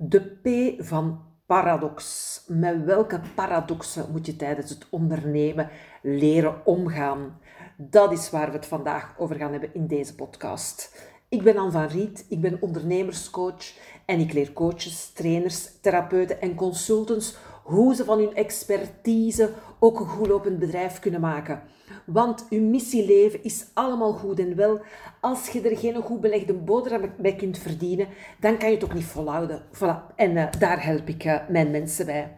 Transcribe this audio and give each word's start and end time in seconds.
De 0.00 0.20
P 0.20 0.82
van 0.84 1.20
paradox. 1.46 2.44
Met 2.46 2.84
welke 2.84 3.20
paradoxen 3.34 4.06
moet 4.12 4.26
je 4.26 4.36
tijdens 4.36 4.70
het 4.70 4.86
ondernemen 4.90 5.70
leren 6.02 6.66
omgaan? 6.66 7.40
Dat 7.76 8.12
is 8.12 8.30
waar 8.30 8.46
we 8.50 8.56
het 8.56 8.66
vandaag 8.66 9.14
over 9.18 9.36
gaan 9.36 9.50
hebben 9.50 9.74
in 9.74 9.86
deze 9.86 10.14
podcast. 10.14 11.06
Ik 11.28 11.42
ben 11.42 11.56
Anne 11.56 11.70
van 11.70 11.86
Riet, 11.86 12.26
ik 12.28 12.40
ben 12.40 12.62
ondernemerscoach 12.62 13.72
en 14.06 14.20
ik 14.20 14.32
leer 14.32 14.52
coaches, 14.52 15.12
trainers, 15.12 15.80
therapeuten 15.80 16.40
en 16.40 16.54
consultants 16.54 17.36
hoe 17.68 17.94
ze 17.94 18.04
van 18.04 18.18
hun 18.18 18.34
expertise 18.34 19.50
ook 19.78 20.00
een 20.00 20.06
goed 20.06 20.26
lopend 20.26 20.58
bedrijf 20.58 20.98
kunnen 20.98 21.20
maken. 21.20 21.62
Want 22.04 22.46
uw 22.50 22.60
missieleven 22.60 23.44
is 23.44 23.66
allemaal 23.74 24.12
goed 24.12 24.38
en 24.38 24.56
wel. 24.56 24.80
Als 25.20 25.48
je 25.48 25.60
er 25.60 25.76
geen 25.76 25.94
goed 25.94 26.20
belegde 26.20 26.52
boterham 26.52 27.10
bij 27.18 27.34
kunt 27.34 27.58
verdienen, 27.58 28.08
dan 28.40 28.58
kan 28.58 28.68
je 28.68 28.74
het 28.74 28.84
ook 28.84 28.94
niet 28.94 29.04
volhouden. 29.04 29.62
Voilà. 29.72 30.14
En 30.16 30.30
uh, 30.30 30.46
daar 30.58 30.84
help 30.84 31.08
ik 31.08 31.24
uh, 31.24 31.36
mijn 31.48 31.70
mensen 31.70 32.06
bij. 32.06 32.36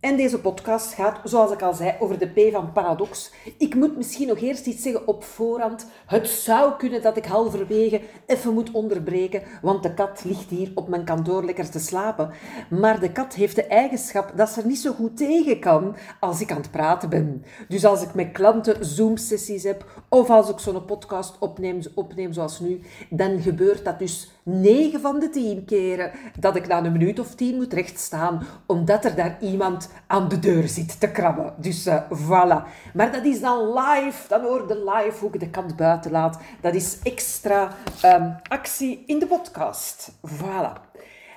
En 0.00 0.16
deze 0.16 0.40
podcast 0.40 0.92
gaat, 0.92 1.20
zoals 1.24 1.52
ik 1.52 1.62
al 1.62 1.74
zei, 1.74 1.94
over 1.98 2.18
de 2.18 2.26
P 2.26 2.52
van 2.52 2.72
paradox. 2.72 3.32
Ik 3.58 3.74
moet 3.74 3.96
misschien 3.96 4.28
nog 4.28 4.38
eerst 4.38 4.66
iets 4.66 4.82
zeggen 4.82 5.06
op 5.06 5.24
voorhand. 5.24 5.86
Het 6.06 6.28
zou 6.28 6.76
kunnen 6.76 7.02
dat 7.02 7.16
ik 7.16 7.24
halverwege 7.24 8.00
even 8.26 8.54
moet 8.54 8.70
onderbreken, 8.70 9.42
want 9.62 9.82
de 9.82 9.94
kat 9.94 10.24
ligt 10.24 10.50
hier 10.50 10.72
op 10.74 10.88
mijn 10.88 11.04
kantoor 11.04 11.44
lekker 11.44 11.70
te 11.70 11.78
slapen. 11.78 12.30
Maar 12.70 13.00
de 13.00 13.12
kat 13.12 13.34
heeft 13.34 13.54
de 13.56 13.64
eigenschap 13.64 14.32
dat 14.36 14.48
ze 14.48 14.60
er 14.60 14.66
niet 14.66 14.78
zo 14.78 14.92
goed 14.92 15.16
tegen 15.16 15.60
kan 15.60 15.96
als 16.20 16.40
ik 16.40 16.50
aan 16.50 16.60
het 16.60 16.70
praten 16.70 17.08
ben. 17.08 17.44
Dus 17.68 17.84
als 17.84 18.02
ik 18.02 18.14
met 18.14 18.32
klanten 18.32 18.84
Zoom-sessies 18.84 19.62
heb, 19.62 20.04
of 20.08 20.30
als 20.30 20.48
ik 20.48 20.58
zo'n 20.58 20.84
podcast 20.84 21.38
opneem, 21.38 21.80
opneem 21.94 22.32
zoals 22.32 22.60
nu, 22.60 22.80
dan 23.10 23.40
gebeurt 23.40 23.84
dat 23.84 23.98
dus 23.98 24.30
9 24.44 25.00
van 25.00 25.20
de 25.20 25.30
10 25.30 25.64
keren 25.64 26.10
dat 26.38 26.56
ik 26.56 26.66
na 26.66 26.84
een 26.84 26.92
minuut 26.92 27.18
of 27.18 27.34
10 27.34 27.56
moet 27.56 27.72
rechtstaan, 27.72 28.46
omdat 28.66 29.04
er 29.04 29.14
daar 29.14 29.36
iemand 29.40 29.90
aan 30.06 30.28
de 30.28 30.38
deur 30.38 30.68
zit 30.68 31.00
te 31.00 31.10
krabben. 31.10 31.54
Dus 31.56 31.86
uh, 31.86 32.02
voilà. 32.10 32.68
Maar 32.94 33.12
dat 33.12 33.24
is 33.24 33.40
dan 33.40 33.72
live, 33.72 34.28
dan 34.28 34.42
hoor 34.42 34.68
je 34.68 34.92
live 34.94 35.18
hoe 35.20 35.34
ik 35.34 35.40
de 35.40 35.50
kant 35.50 35.76
buiten 35.76 36.10
laat. 36.10 36.38
Dat 36.60 36.74
is 36.74 36.98
extra 37.02 37.72
um, 38.04 38.36
actie 38.48 39.02
in 39.06 39.18
de 39.18 39.26
podcast. 39.26 40.12
Voilà. 40.26 40.88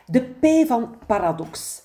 De 0.05 0.21
P 0.21 0.67
van 0.67 0.95
paradox. 1.07 1.81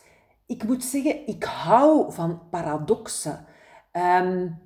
Ik 0.47 0.65
moet 0.65 0.85
zeggen, 0.85 1.27
ik 1.27 1.45
hou 1.45 2.13
van 2.13 2.41
paradoxen. 2.51 3.47
Um, 3.93 4.59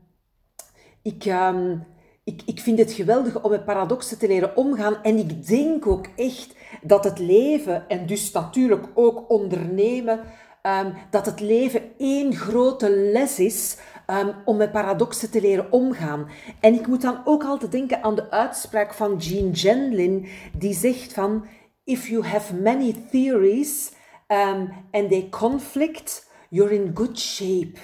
ik, 1.03 1.25
um, 1.25 1.87
ik, 2.25 2.43
ik 2.47 2.61
vind 2.61 2.79
het 2.79 2.93
geweldig 2.93 3.43
om 3.43 3.51
met 3.51 3.65
paradoxen 3.65 4.19
te 4.19 4.27
leren 4.27 4.57
omgaan. 4.57 5.03
En 5.03 5.19
ik 5.19 5.47
denk 5.47 5.87
ook 5.87 6.07
echt 6.17 6.55
dat 6.83 7.05
het 7.05 7.19
leven, 7.19 7.89
en 7.89 8.07
dus 8.07 8.33
natuurlijk 8.33 8.87
ook 8.95 9.31
ondernemen, 9.31 10.21
um, 10.63 10.95
dat 11.11 11.27
het 11.27 11.41
leven 11.41 11.83
één 11.99 12.35
grote 12.35 12.91
les 12.91 13.39
is 13.39 13.77
um, 14.07 14.35
om 14.45 14.57
met 14.57 14.73
paradoxen 14.73 15.31
te 15.31 15.41
leren 15.41 15.73
omgaan. 15.73 16.29
En 16.61 16.75
ik 16.75 16.87
moet 16.87 17.03
dan 17.03 17.21
ook 17.25 17.45
altijd 17.45 17.73
denken 17.73 18.03
aan 18.03 18.15
de 18.15 18.31
uitspraak 18.31 18.95
van 18.95 19.17
Jean 19.17 19.57
Genlin, 19.57 20.27
die 20.59 20.75
zegt 20.75 21.13
van, 21.13 21.45
if 21.85 22.09
you 22.09 22.25
have 22.25 22.55
many 22.55 22.95
theories 23.11 23.93
um, 24.29 24.73
and 24.91 25.09
they 25.09 25.27
conflict, 25.31 26.31
you're 26.49 26.75
in 26.75 26.91
good 26.95 27.19
shape. 27.19 27.79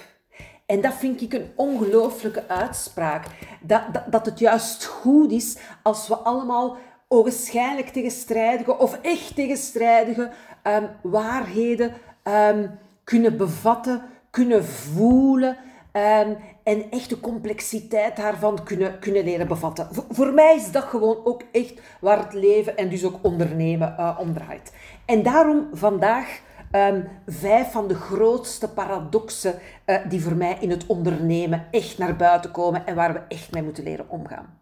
En 0.69 0.81
dat 0.81 0.93
vind 0.93 1.21
ik 1.21 1.33
een 1.33 1.51
ongelooflijke 1.55 2.47
uitspraak. 2.47 3.25
Dat, 3.61 3.81
dat, 4.09 4.25
het 4.25 4.39
juist 4.39 4.85
goed 4.85 5.31
is 5.31 5.57
als 5.83 6.07
we 6.07 6.15
allemaal 6.15 6.77
ogenschijnlijk 7.07 7.87
tegenstrijdige 7.87 8.77
of 8.77 8.99
echt 9.01 9.35
tegenstrijdige 9.35 10.29
um, 10.63 10.89
waarheden 11.01 11.93
um, 12.23 12.79
kunnen 13.03 13.37
bevatten, 13.37 14.01
kunnen 14.29 14.65
voelen 14.65 15.57
um, 15.93 16.37
en 16.63 16.91
echt 16.91 17.09
de 17.09 17.19
complexiteit 17.19 18.15
daarvan 18.15 18.63
kunnen, 18.63 18.99
kunnen 18.99 19.23
leren 19.23 19.47
bevatten. 19.47 19.87
Voor, 19.91 20.05
voor, 20.09 20.33
mij 20.33 20.55
is 20.55 20.71
dat 20.71 20.83
gewoon 20.83 21.25
ook 21.25 21.43
echt 21.51 21.81
waar 22.01 22.17
het 22.17 22.33
leven 22.33 22.77
en 22.77 22.89
dus 22.89 23.05
ook 23.05 23.19
ondernemen 23.21 23.95
uh, 23.99 24.17
om 24.19 24.33
draait. 24.33 24.73
En 25.05 25.23
daarom 25.23 25.67
vandaag 25.73 26.39
Um, 26.75 27.07
vijf 27.27 27.71
van 27.71 27.87
de 27.87 27.95
grootste 27.95 28.69
paradoxen 28.69 29.59
uh, 29.85 29.97
die 30.09 30.21
voor 30.21 30.35
mij 30.35 30.57
in 30.59 30.69
het 30.69 30.85
ondernemen 30.85 31.67
echt 31.71 31.97
naar 31.97 32.15
buiten 32.15 32.51
komen 32.51 32.85
en 32.85 32.95
waar 32.95 33.13
we 33.13 33.21
echt 33.27 33.51
mee 33.53 33.63
moeten 33.63 33.83
leren 33.83 34.09
omgaan. 34.09 34.59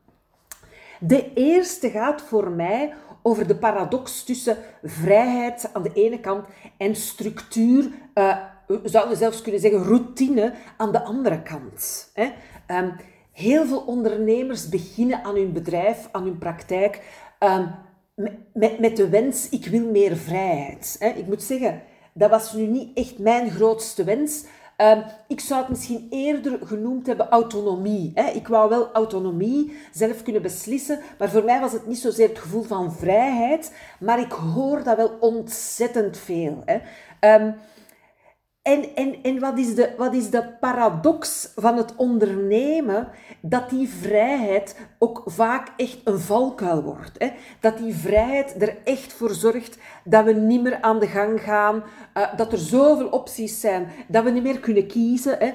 De 1.00 1.34
eerste 1.34 1.90
gaat 1.90 2.22
voor 2.22 2.50
mij 2.50 2.94
over 3.22 3.47
de 3.47 3.56
paradox 3.56 4.23
tussen 4.23 4.57
vrijheid 4.84 5.69
aan 5.73 5.84
de 5.84 5.94
ene 5.94 6.19
kant 6.19 6.47
en 6.78 6.96
structuur, 6.96 7.90
uh, 8.13 8.38
we 8.67 8.81
zouden 8.84 9.17
zelfs 9.17 9.41
kunnen 9.41 9.62
zeggen 9.62 9.84
routine 9.84 10.53
aan 10.78 10.91
de 10.91 11.03
andere 11.03 11.41
kant. 11.41 12.12
Hè. 12.13 12.29
Um, 12.78 12.96
heel 13.31 13.66
veel 13.66 13.79
ondernemers 13.79 14.69
beginnen 14.69 15.23
aan 15.23 15.35
hun 15.35 15.53
bedrijf, 15.53 16.09
aan 16.12 16.23
hun 16.23 16.38
praktijk, 16.38 17.01
um, 17.40 17.69
met, 18.53 18.79
met 18.79 18.97
de 18.97 19.09
wens, 19.09 19.50
ik 19.50 19.66
wil 19.66 19.91
meer 19.91 20.17
vrijheid. 20.17 20.97
Ik 21.16 21.28
moet 21.28 21.44
zeggen, 21.44 21.81
dat 22.17 22.29
was 22.29 22.53
nu 22.53 22.66
niet 22.66 22.97
echt 22.97 23.19
mijn 23.19 23.50
grootste 23.50 24.03
wens. 24.03 24.44
Um, 24.78 25.03
ik 25.28 25.39
zou 25.39 25.59
het 25.59 25.69
misschien 25.69 26.07
eerder 26.09 26.59
genoemd 26.63 27.07
hebben 27.07 27.29
autonomie. 27.29 28.11
Hè. 28.13 28.29
Ik 28.29 28.47
wou 28.47 28.69
wel 28.69 28.91
autonomie, 28.91 29.78
zelf 29.91 30.23
kunnen 30.23 30.41
beslissen, 30.41 31.00
maar 31.19 31.29
voor 31.29 31.44
mij 31.44 31.59
was 31.59 31.72
het 31.72 31.88
niet 31.88 31.97
zozeer 31.97 32.28
het 32.29 32.39
gevoel 32.39 32.63
van 32.63 32.94
vrijheid, 32.94 33.73
maar 34.00 34.19
ik 34.19 34.31
hoor 34.31 34.83
dat 34.83 34.97
wel 34.97 35.17
ontzettend 35.19 36.17
veel. 36.17 36.63
Hè. 36.66 36.79
Um, 37.35 37.55
en, 38.67 38.95
en, 38.95 39.16
en 39.23 39.39
wat, 39.39 39.57
is 39.57 39.75
de, 39.75 39.89
wat 39.97 40.13
is 40.13 40.29
de 40.29 40.44
paradox 40.59 41.51
van 41.55 41.78
het 41.78 41.95
ondernemen? 41.95 43.07
Dat 43.41 43.69
die 43.69 43.89
vrijheid 43.89 44.79
ook 45.00 45.23
vaak 45.25 45.67
echt 45.78 45.97
een 46.03 46.19
valkuil 46.19 46.83
wordt. 46.83 47.11
Hè? 47.17 47.29
Dat 47.59 47.78
die 47.78 47.95
vrijheid 47.95 48.61
er 48.61 48.78
echt 48.83 49.13
voor 49.13 49.29
zorgt 49.29 49.78
dat 50.03 50.25
we 50.25 50.33
niet 50.33 50.61
meer 50.61 50.81
aan 50.81 51.00
de 51.00 51.07
gang 51.07 51.41
gaan, 51.41 51.83
uh, 52.17 52.38
dat 52.38 52.51
er 52.51 52.57
zoveel 52.57 53.07
opties 53.07 53.59
zijn, 53.59 53.88
dat 54.07 54.23
we 54.23 54.29
niet 54.29 54.44
meer 54.44 54.59
kunnen 54.59 54.88
kiezen. 54.88 55.38
Hè? 55.39 55.51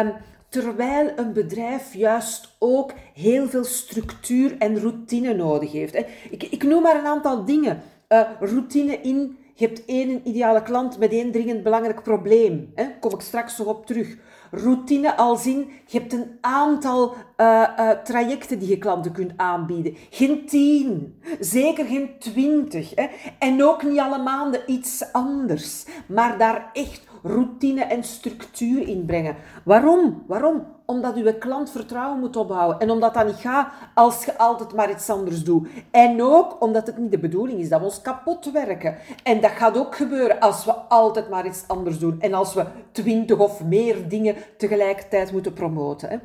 Um, 0.00 0.12
terwijl 0.48 1.12
een 1.16 1.32
bedrijf 1.32 1.94
juist 1.94 2.56
ook 2.58 2.92
heel 3.14 3.48
veel 3.48 3.64
structuur 3.64 4.54
en 4.58 4.80
routine 4.80 5.34
nodig 5.34 5.72
heeft. 5.72 5.94
Ik, 6.30 6.42
ik 6.42 6.62
noem 6.62 6.82
maar 6.82 6.96
een 6.96 7.06
aantal 7.06 7.44
dingen. 7.44 7.82
Uh, 8.08 8.20
routine 8.40 9.00
in 9.00 9.36
je 9.54 9.66
hebt 9.66 9.84
één 9.84 10.28
ideale 10.28 10.62
klant 10.62 10.98
met 10.98 11.12
één 11.12 11.32
dringend 11.32 11.62
belangrijk 11.62 12.02
probleem. 12.02 12.72
Daar 12.74 12.96
kom 13.00 13.12
ik 13.12 13.20
straks 13.20 13.58
nog 13.58 13.66
op 13.66 13.86
terug. 13.86 14.16
Routine 14.50 15.16
als 15.16 15.46
in, 15.46 15.70
je 15.86 15.98
hebt 15.98 16.12
een 16.12 16.38
aantal 16.40 17.14
uh, 17.36 17.68
uh, 17.78 17.90
trajecten 17.90 18.58
die 18.58 18.68
je 18.68 18.78
klanten 18.78 19.12
kunt 19.12 19.32
aanbieden. 19.36 19.96
Geen 20.10 20.46
tien, 20.46 21.20
zeker 21.40 21.84
geen 21.84 22.18
twintig. 22.18 22.92
Hè? 22.94 23.06
En 23.38 23.64
ook 23.64 23.82
niet 23.82 23.98
alle 23.98 24.22
maanden 24.22 24.60
iets 24.66 25.12
anders. 25.12 25.84
Maar 26.06 26.38
daar 26.38 26.70
echt 26.72 27.06
routine 27.22 27.82
en 27.82 28.04
structuur 28.04 28.88
in 28.88 29.04
brengen. 29.04 29.36
Waarom? 29.64 30.22
Waarom? 30.26 30.66
Omdat 30.86 31.16
uw 31.16 31.38
klant 31.38 31.70
vertrouwen 31.70 32.20
moet 32.20 32.36
opbouwen. 32.36 32.78
En 32.78 32.90
omdat 32.90 33.14
dat 33.14 33.26
niet 33.26 33.34
gaat 33.34 33.68
als 33.94 34.24
je 34.24 34.38
altijd 34.38 34.74
maar 34.74 34.90
iets 34.90 35.10
anders 35.10 35.44
doet. 35.44 35.68
En 35.90 36.22
ook 36.22 36.62
omdat 36.62 36.86
het 36.86 36.98
niet 36.98 37.10
de 37.10 37.18
bedoeling 37.18 37.58
is 37.58 37.68
dat 37.68 37.78
we 37.78 37.84
ons 37.84 38.00
kapot 38.00 38.52
werken. 38.52 38.96
En 39.22 39.40
dat 39.40 39.50
gaat 39.50 39.78
ook 39.78 39.96
gebeuren 39.96 40.40
als 40.40 40.64
we 40.64 40.72
altijd 40.72 41.28
maar 41.28 41.46
iets 41.46 41.64
anders 41.66 41.98
doen. 41.98 42.20
En 42.20 42.34
als 42.34 42.54
we 42.54 42.64
twintig 42.92 43.38
of 43.38 43.64
meer 43.64 44.08
dingen 44.08 44.36
tegelijkertijd 44.56 45.32
moeten 45.32 45.52
promoten. 45.52 46.08
Hè? 46.08 46.16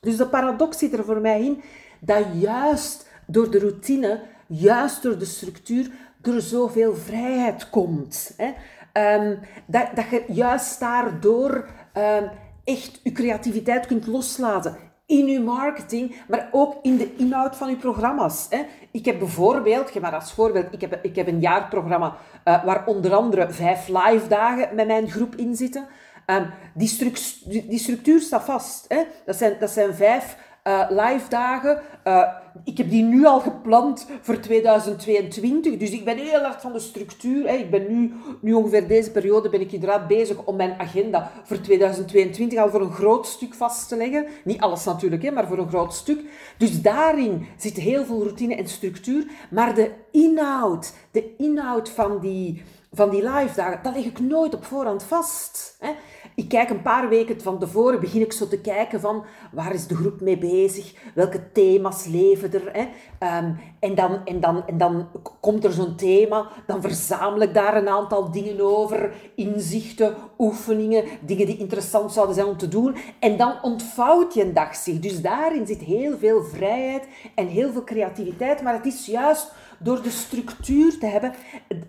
Dus 0.00 0.16
de 0.16 0.26
paradox 0.26 0.78
zit 0.78 0.92
er 0.92 1.04
voor 1.04 1.20
mij 1.20 1.44
in 1.44 1.62
dat 2.00 2.24
juist 2.32 3.08
door 3.26 3.50
de 3.50 3.58
routine, 3.58 4.20
juist 4.46 5.02
door 5.02 5.18
de 5.18 5.24
structuur, 5.24 5.90
er 6.22 6.40
zoveel 6.40 6.94
vrijheid 6.94 7.70
komt. 7.70 8.32
Hè? 8.36 8.52
Um, 8.96 9.38
dat, 9.66 9.86
dat 9.94 10.04
je 10.10 10.24
juist 10.28 10.80
daardoor 10.80 11.68
um, 11.94 12.30
echt 12.64 13.00
je 13.02 13.12
creativiteit 13.12 13.86
kunt 13.86 14.06
loslaten 14.06 14.76
in 15.06 15.26
je 15.26 15.40
marketing, 15.40 16.16
maar 16.28 16.48
ook 16.50 16.76
in 16.82 16.96
de 16.96 17.14
inhoud 17.16 17.56
van 17.56 17.70
je 17.70 17.76
programma's. 17.76 18.46
Hè. 18.50 18.62
Ik 18.90 19.04
heb 19.04 19.18
bijvoorbeeld, 19.18 19.90
geef 19.90 20.02
maar 20.02 20.14
als 20.14 20.32
voorbeeld, 20.32 20.66
ik 20.70 20.80
heb, 20.80 20.98
ik 21.02 21.16
heb 21.16 21.26
een 21.26 21.40
jaarprogramma 21.40 22.16
uh, 22.44 22.64
waar 22.64 22.86
onder 22.86 23.14
andere 23.14 23.50
vijf 23.50 23.88
live 23.88 24.28
dagen 24.28 24.74
met 24.74 24.86
mijn 24.86 25.10
groep 25.10 25.34
in 25.34 25.56
zitten. 25.56 25.86
Um, 26.26 26.50
die, 26.74 26.88
stru 26.88 27.12
die, 27.46 27.78
structuur 27.78 28.20
staat 28.20 28.44
vast. 28.44 28.84
Hè. 28.88 29.02
Dat, 29.24 29.36
zijn, 29.36 29.56
dat 29.60 29.70
zijn 29.70 29.94
vijf 29.94 30.36
uh, 30.64 30.84
live 30.88 31.28
dagen. 31.28 31.80
Uh, 32.04 32.28
ik 32.64 32.78
heb 32.78 32.90
die 32.90 33.02
nu 33.02 33.26
al 33.26 33.40
gepland 33.40 34.06
voor 34.20 34.40
2022. 34.40 35.76
Dus 35.76 35.90
ik 35.90 36.04
ben 36.04 36.18
heel 36.18 36.40
hard 36.40 36.60
van 36.60 36.72
de 36.72 36.78
structuur. 36.78 37.48
Hè. 37.48 37.54
Ik 37.54 37.70
ben 37.70 37.86
nu, 37.88 38.12
nu 38.40 38.52
ongeveer 38.52 38.88
deze 38.88 39.10
periode 39.10 39.48
ben 39.48 39.60
ik 39.60 39.72
inderdaad 39.72 40.06
bezig 40.06 40.44
om 40.44 40.56
mijn 40.56 40.78
agenda 40.78 41.30
voor 41.44 41.60
2022 41.60 42.58
al 42.58 42.70
voor 42.70 42.80
een 42.80 42.92
groot 42.92 43.26
stuk 43.26 43.54
vast 43.54 43.88
te 43.88 43.96
leggen. 43.96 44.26
Niet 44.44 44.60
alles 44.60 44.84
natuurlijk, 44.84 45.22
hè, 45.22 45.30
maar 45.30 45.46
voor 45.46 45.58
een 45.58 45.68
groot 45.68 45.94
stuk. 45.94 46.20
Dus 46.58 46.82
daarin 46.82 47.46
zit 47.56 47.76
heel 47.76 48.04
veel 48.04 48.22
routine 48.22 48.54
en 48.54 48.68
structuur. 48.68 49.26
Maar 49.50 49.74
de 49.74 49.90
inhoud, 50.10 50.92
de 51.10 51.34
inhoud 51.36 51.90
van 51.90 52.20
die, 52.20 52.62
van 52.92 53.10
die 53.10 53.30
live 53.30 53.54
dagen, 53.54 53.80
dat 53.82 53.94
leg 53.94 54.04
ik 54.04 54.20
nooit 54.20 54.54
op 54.54 54.64
voorhand 54.64 55.02
vast. 55.02 55.76
Hè. 55.78 55.90
Ik 56.36 56.48
kijk 56.48 56.70
een 56.70 56.82
paar 56.82 57.08
weken 57.08 57.40
van 57.40 57.58
tevoren, 57.58 58.00
begin 58.00 58.20
ik 58.20 58.32
zo 58.32 58.48
te 58.48 58.60
kijken 58.60 59.00
van 59.00 59.24
waar 59.52 59.74
is 59.74 59.86
de 59.86 59.94
groep 59.94 60.20
mee 60.20 60.38
bezig, 60.38 60.94
welke 61.14 61.52
thema's 61.52 62.06
leven 62.06 62.52
er. 62.52 62.70
Hè? 62.72 62.88
Ehm, 63.18 63.52
en, 63.78 63.94
dan, 63.94 64.24
en, 64.24 64.40
dan, 64.40 64.66
en 64.66 64.78
dan 64.78 65.08
komt 65.40 65.64
er 65.64 65.72
zo'n 65.72 65.96
thema, 65.96 66.48
dan 66.66 66.80
verzamel 66.82 67.40
ik 67.40 67.54
daar 67.54 67.76
een 67.76 67.88
aantal 67.88 68.30
dingen 68.30 68.60
over, 68.60 69.14
inzichten, 69.34 70.14
oefeningen, 70.38 71.04
dingen 71.20 71.46
die 71.46 71.58
interessant 71.58 72.12
zouden 72.12 72.34
zijn 72.34 72.46
om 72.46 72.56
te 72.56 72.68
doen. 72.68 72.96
En 73.18 73.36
dan 73.36 73.62
ontvouwt 73.62 74.34
je 74.34 74.42
een 74.42 74.54
dag 74.54 74.76
zich. 74.76 75.00
Dus 75.00 75.22
daarin 75.22 75.66
zit 75.66 75.80
heel 75.80 76.18
veel 76.18 76.44
vrijheid 76.44 77.06
en 77.34 77.46
heel 77.46 77.72
veel 77.72 77.84
creativiteit, 77.84 78.62
maar 78.62 78.74
het 78.74 78.86
is 78.86 79.06
juist 79.06 79.52
door 79.78 80.02
de 80.02 80.10
structuur 80.10 80.98
te 80.98 81.06
hebben 81.06 81.32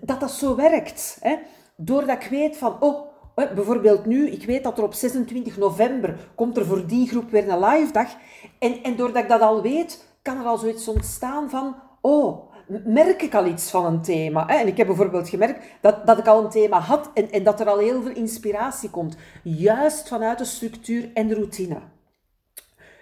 dat 0.02 0.20
dat 0.20 0.32
zo 0.32 0.56
werkt. 0.56 1.18
Hè? 1.22 1.36
Doordat 1.76 2.24
ik 2.24 2.30
weet 2.30 2.58
van, 2.58 2.76
oh, 2.80 3.14
Bijvoorbeeld 3.36 4.06
nu, 4.06 4.30
ik 4.30 4.46
weet 4.46 4.64
dat 4.64 4.78
er 4.78 4.84
op 4.84 4.94
26 4.94 5.58
november 5.58 6.16
komt 6.36 6.58
er 6.58 6.66
voor 6.66 6.88
die 6.88 7.08
groep 7.08 7.32
weer 7.32 7.50
een 7.50 7.66
live 7.66 7.92
dag. 7.92 8.10
En, 8.60 8.84
en 8.84 8.96
doordat 8.96 9.24
ik 9.24 9.30
dat 9.30 9.42
al 9.42 9.62
weet, 9.62 10.18
kan 10.22 10.38
er 10.38 10.46
al 10.46 10.58
zoiets 10.58 10.88
ontstaan 10.88 11.50
van, 11.50 11.76
oh, 12.02 12.54
merk 12.86 13.22
ik 13.22 13.36
al 13.36 13.46
iets 13.46 13.70
van 13.70 13.86
een 13.86 14.02
thema. 14.02 14.48
En 14.48 14.68
ik 14.68 14.78
heb 14.78 14.88
bijvoorbeeld 14.88 15.30
gemerkt 15.30 15.66
dat, 15.82 16.08
dat 16.08 16.18
ik 16.18 16.28
al 16.28 16.44
een 16.44 16.50
thema 16.50 16.80
had 16.80 17.12
en, 17.14 17.32
en 17.32 17.44
dat 17.44 17.60
er 17.60 17.70
al 17.70 17.78
heel 17.78 18.02
veel 18.02 18.16
inspiratie 18.16 18.90
komt. 18.90 19.18
Juist 19.44 20.08
vanuit 20.08 20.38
de 20.38 20.46
structuur 20.46 21.10
en 21.14 21.28
de 21.28 21.36
routine. 21.36 21.78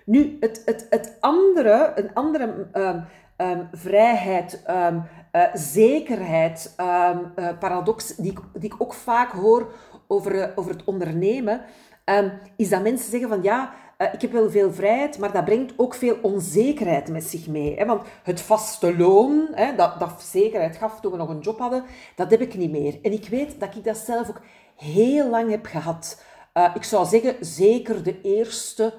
Nu, 0.06 0.38
het, 0.40 0.62
het, 0.66 0.88
het 0.90 1.18
andere, 1.20 1.92
een 1.96 2.14
andere 2.14 2.68
um, 2.74 3.06
um, 3.38 3.68
vrijheid, 3.72 4.64
um, 4.70 5.04
uh, 5.32 5.44
zekerheid, 5.54 6.74
uh, 6.80 7.18
paradox, 7.60 8.16
die 8.16 8.34
die 8.54 8.74
ik 8.74 8.82
ook 8.82 8.94
vaak 8.94 9.32
hoor 9.32 9.72
over, 10.14 10.40
eh, 10.40 10.50
over 10.56 10.72
het 10.72 10.84
ondernemen, 10.84 11.62
um, 12.06 12.32
is 12.56 12.70
dat 12.70 12.82
mensen 12.82 13.12
zeggen 13.12 13.30
van 13.30 13.44
ja, 13.44 13.74
uh, 13.98 14.14
ik 14.14 14.22
heb 14.22 14.32
wel 14.32 14.50
veel 14.50 14.74
vrijheid, 14.74 15.18
maar 15.18 15.32
dat 15.32 15.46
brengt 15.46 15.74
ook 15.78 15.94
veel 15.94 16.18
onzekerheid 16.22 17.10
met 17.10 17.24
zich 17.24 17.48
mee. 17.48 17.76
Hè? 17.78 17.86
Want 17.86 18.02
het 18.24 18.42
vaste 18.42 18.98
loon, 18.98 19.48
hè, 19.52 19.76
dat, 19.76 20.00
dat 20.00 20.22
zekerheid 20.22 20.76
gaf 20.76 21.00
toen 21.00 21.12
we 21.12 21.18
nog 21.18 21.30
een 21.30 21.40
job 21.40 21.60
hadden, 21.60 21.84
dat 22.16 22.32
heb 22.32 22.42
ik 22.42 22.56
niet 22.56 22.72
meer. 22.72 23.00
En 23.02 23.12
ik 23.12 23.28
weet 23.28 23.60
dat 23.60 23.76
ik 23.76 23.84
dat 23.84 23.98
zelf 23.98 24.30
ook 24.30 24.42
heel 24.76 25.30
lang 25.30 25.50
heb 25.50 25.66
gehad. 25.66 26.22
Uh, 26.54 26.72
ik 26.76 26.84
zou 26.84 27.06
zeggen, 27.06 27.36
zeker 27.40 28.04
de 28.04 28.22
eerste 28.22 28.94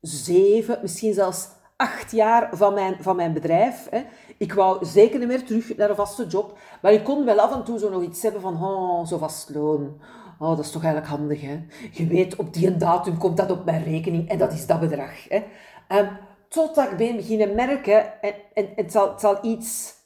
zeven, 0.00 0.78
misschien 0.82 1.14
zelfs 1.14 1.48
acht 1.76 2.10
jaar 2.10 2.48
van 2.52 2.74
mijn, 2.74 2.96
van 3.00 3.16
mijn 3.16 3.32
bedrijf. 3.32 3.86
Hè. 3.90 4.02
Ik 4.38 4.52
wou 4.52 4.84
zeker 4.86 5.18
niet 5.18 5.28
meer 5.28 5.44
terug 5.44 5.76
naar 5.76 5.90
een 5.90 5.96
vaste 5.96 6.26
job. 6.26 6.58
Maar 6.82 6.92
ik 6.92 7.04
kon 7.04 7.24
wel 7.24 7.40
af 7.40 7.52
en 7.52 7.64
toe 7.64 7.78
zo 7.78 7.90
nog 7.90 8.02
iets 8.02 8.22
hebben 8.22 8.40
van, 8.40 8.64
oh, 8.64 9.06
zo 9.06 9.18
vast 9.18 9.50
loon. 9.50 10.00
Oh, 10.38 10.56
dat 10.56 10.64
is 10.64 10.70
toch 10.70 10.84
eigenlijk 10.84 11.12
handig, 11.12 11.40
hè? 11.40 11.60
Je 11.92 12.06
weet, 12.06 12.36
op 12.36 12.54
die 12.54 12.76
datum 12.76 13.18
komt 13.18 13.36
dat 13.36 13.50
op 13.50 13.64
mijn 13.64 13.84
rekening 13.84 14.28
en 14.28 14.38
dat 14.38 14.52
is 14.52 14.66
dat 14.66 14.80
bedrag. 14.80 15.28
Hè? 15.28 15.42
Um, 15.98 16.08
totdat 16.48 16.90
ik 16.90 16.96
ben 16.96 17.16
beginnen 17.16 17.54
merken, 17.54 18.22
en, 18.22 18.34
en 18.54 18.68
het, 18.76 18.92
zal, 18.92 19.10
het 19.10 19.20
zal 19.20 19.38
iets... 19.44 19.96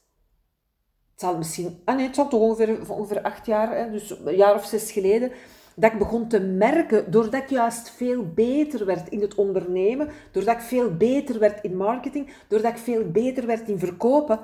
Het 1.13 1.21
zal 1.21 1.37
misschien... 1.37 1.81
Ah 1.85 1.97
nee, 1.97 2.07
het 2.07 2.15
zal 2.15 2.29
toch 2.29 2.41
ongeveer, 2.41 2.91
ongeveer 2.91 3.23
acht 3.23 3.47
jaar, 3.47 3.77
hè, 3.77 3.91
dus 3.91 4.11
een 4.25 4.37
jaar 4.37 4.55
of 4.55 4.65
zes 4.65 4.93
geleden, 4.93 5.33
dat 5.75 5.93
ik 5.93 5.99
begon 5.99 6.29
te 6.29 6.41
merken, 6.41 7.11
doordat 7.11 7.43
ik 7.43 7.51
juist 7.51 7.91
veel 7.91 8.33
beter 8.35 8.87
werd 8.87 9.09
in 9.09 9.21
het 9.21 9.35
ondernemen, 9.35 10.09
doordat 10.31 10.55
ik 10.55 10.61
veel 10.61 10.97
beter 10.97 11.39
werd 11.39 11.65
in 11.65 11.77
marketing, 11.77 12.33
doordat 12.49 12.73
ik 12.73 12.79
veel 12.79 13.11
beter 13.11 13.47
werd 13.47 13.69
in 13.69 13.79
verkopen, 13.79 14.41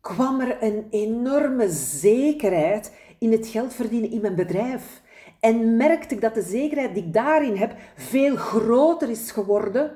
kwam 0.00 0.40
er 0.40 0.62
een 0.62 0.86
enorme 0.90 1.68
zekerheid 1.70 2.92
in 3.18 3.32
het 3.32 3.46
geld 3.46 3.74
verdienen 3.74 4.10
in 4.10 4.20
mijn 4.20 4.34
bedrijf. 4.34 5.02
En 5.40 5.76
merkte 5.76 6.14
ik 6.14 6.20
dat 6.20 6.34
de 6.34 6.42
zekerheid 6.42 6.94
die 6.94 7.04
ik 7.04 7.12
daarin 7.12 7.56
heb 7.56 7.74
veel 7.94 8.36
groter 8.36 9.10
is 9.10 9.30
geworden 9.30 9.90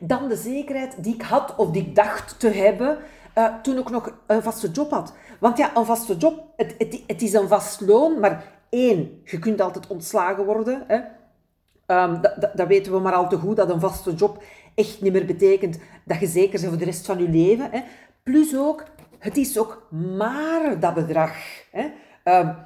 dan 0.00 0.28
de 0.28 0.36
zekerheid 0.36 0.94
die 1.04 1.14
ik 1.14 1.22
had 1.22 1.56
of 1.56 1.70
die 1.70 1.82
ik 1.82 1.94
dacht 1.94 2.40
te 2.40 2.48
hebben 2.48 2.98
uh, 3.38 3.54
toen 3.62 3.78
ik 3.78 3.90
nog 3.90 4.12
een 4.26 4.42
vaste 4.42 4.70
job 4.70 4.90
had. 4.90 5.14
Want 5.40 5.58
ja, 5.58 5.76
een 5.76 5.84
vaste 5.84 6.16
job, 6.16 6.44
het, 6.56 6.74
het, 7.06 7.22
is 7.22 7.32
een 7.32 7.48
vast 7.48 7.80
loon, 7.80 8.20
maar 8.20 8.44
één, 8.68 9.20
je 9.24 9.38
kunt 9.38 9.60
altijd 9.60 9.86
ontslagen 9.86 10.44
worden. 10.44 10.84
Hè. 10.86 11.00
Um, 12.02 12.20
dat, 12.54 12.66
weten 12.66 12.92
we 12.92 12.98
maar 12.98 13.12
al 13.12 13.28
te 13.28 13.36
goed, 13.36 13.56
dat 13.56 13.70
een 13.70 13.80
vaste 13.80 14.14
job 14.14 14.42
echt 14.74 15.02
niet 15.02 15.12
meer 15.12 15.26
betekent 15.26 15.78
dat 16.04 16.20
je 16.20 16.26
zeker 16.26 16.60
bent 16.60 16.70
voor 16.70 16.78
de 16.78 16.84
rest 16.84 17.06
van 17.06 17.18
je 17.18 17.28
leven. 17.28 17.70
Hè. 17.70 17.80
Plus 18.22 18.56
ook, 18.56 18.84
het 19.18 19.36
is 19.36 19.58
ook 19.58 19.88
maar 19.90 20.80
dat 20.80 20.94
bedrag. 20.94 21.36
Hè. 21.70 21.84
Um, 22.38 22.56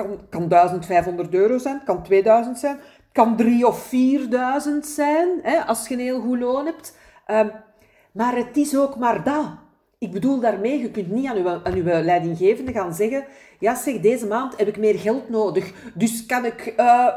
kan, 0.00 0.18
kan 0.28 0.48
1500 0.48 1.34
euro 1.34 1.58
zijn, 1.58 1.80
kan 1.84 2.02
2000 2.02 2.58
zijn, 2.58 2.78
kan 3.12 3.36
3 3.36 3.66
of 3.66 3.78
4000 3.78 4.86
zijn, 4.86 5.28
hè, 5.42 5.58
als 5.58 5.88
je 5.88 5.94
een 5.94 6.00
heel 6.00 6.20
goed 6.20 6.38
loon 6.38 6.66
hebt. 6.66 6.96
Um, 7.26 7.50
maar 8.12 8.36
het 8.36 8.56
is 8.56 8.76
ook 8.76 8.96
maar 8.96 9.24
dat. 9.24 9.46
Ik 9.98 10.12
bedoel 10.12 10.40
daarmee, 10.40 10.80
je 10.80 10.90
kunt 10.90 11.10
niet 11.10 11.26
aan 11.26 11.36
je, 11.36 11.60
aan 11.64 11.74
uw 11.74 11.84
leidinggevende 11.84 12.72
gaan 12.72 12.94
zeggen, 12.94 13.24
ja 13.58 13.74
zeg, 13.74 14.00
deze 14.00 14.26
maand 14.26 14.56
heb 14.58 14.68
ik 14.68 14.76
meer 14.76 14.98
geld 14.98 15.28
nodig, 15.28 15.72
dus 15.94 16.26
kan 16.26 16.44
ik 16.44 16.74
uh, 16.76 17.06
eh, 17.06 17.14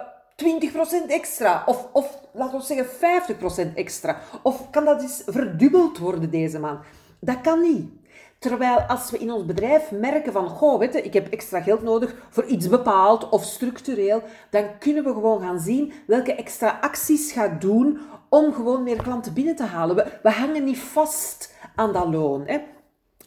20% 1.08 1.08
extra, 1.08 1.64
of, 1.66 1.88
of 1.92 2.20
laten 2.34 2.60
we 2.60 2.66
zeggen 2.66 3.70
50% 3.72 3.76
extra, 3.76 4.20
of 4.42 4.70
kan 4.70 4.86
dat 4.86 5.02
eens 5.02 5.24
verdubbeld 5.26 5.98
worden 5.98 6.32
deze 6.32 6.60
maand. 6.60 6.86
Dat 7.20 7.42
kan 7.42 7.62
niet. 7.62 8.03
Terwijl 8.44 8.82
als 8.82 9.12
we 9.12 9.18
in 9.18 9.32
ons 9.32 9.46
bedrijf 9.46 9.92
merken 9.92 10.32
van, 10.32 10.48
goh, 10.48 10.82
ik 10.82 11.14
heb 11.14 11.28
extra 11.28 11.62
geld 11.62 11.82
nodig 11.82 12.16
voor 12.30 12.46
iets 12.46 12.68
bepaald 12.70 13.30
of 13.30 13.44
structureel, 13.44 14.24
dan 14.50 14.78
kunnen 14.80 15.04
we 15.04 15.14
gewoon 15.14 15.42
gaan 15.42 15.60
zien 15.60 15.94
welke 16.08 16.36
extra 16.36 16.78
acties 16.82 17.32
gaat 17.32 17.62
doen 17.62 18.00
om 18.30 18.54
gewoon 18.54 18.84
meer 18.84 19.02
klanten 19.02 19.34
binnen 19.34 19.56
te 19.56 19.64
halen. 19.64 19.96
We, 19.96 20.06
we 20.24 20.32
hangen 20.32 20.64
niet 20.64 20.80
vast 20.80 21.56
aan 21.76 21.94
dat 21.94 22.08
loon. 22.08 22.44
Hè. 22.46 22.58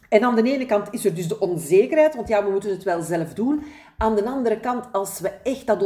En 0.09 0.23
aan 0.23 0.35
de 0.35 0.43
ene 0.43 0.67
kant 0.67 0.89
is 0.91 1.05
er 1.05 1.15
dus 1.15 1.29
de 1.29 1.41
onzekerheid, 1.41 2.15
want 2.15 2.29
ja, 2.29 2.45
we 2.45 2.51
moeten 2.51 2.71
het 2.71 2.83
wel 2.83 3.03
zelf 3.03 3.35
doen. 3.35 3.63
Aan 3.99 4.15
de 4.15 4.25
andere 4.25 4.61
kant, 4.61 4.85
als 4.93 5.21
we 5.21 5.29
echt 5.29 5.67
dat 5.67 5.83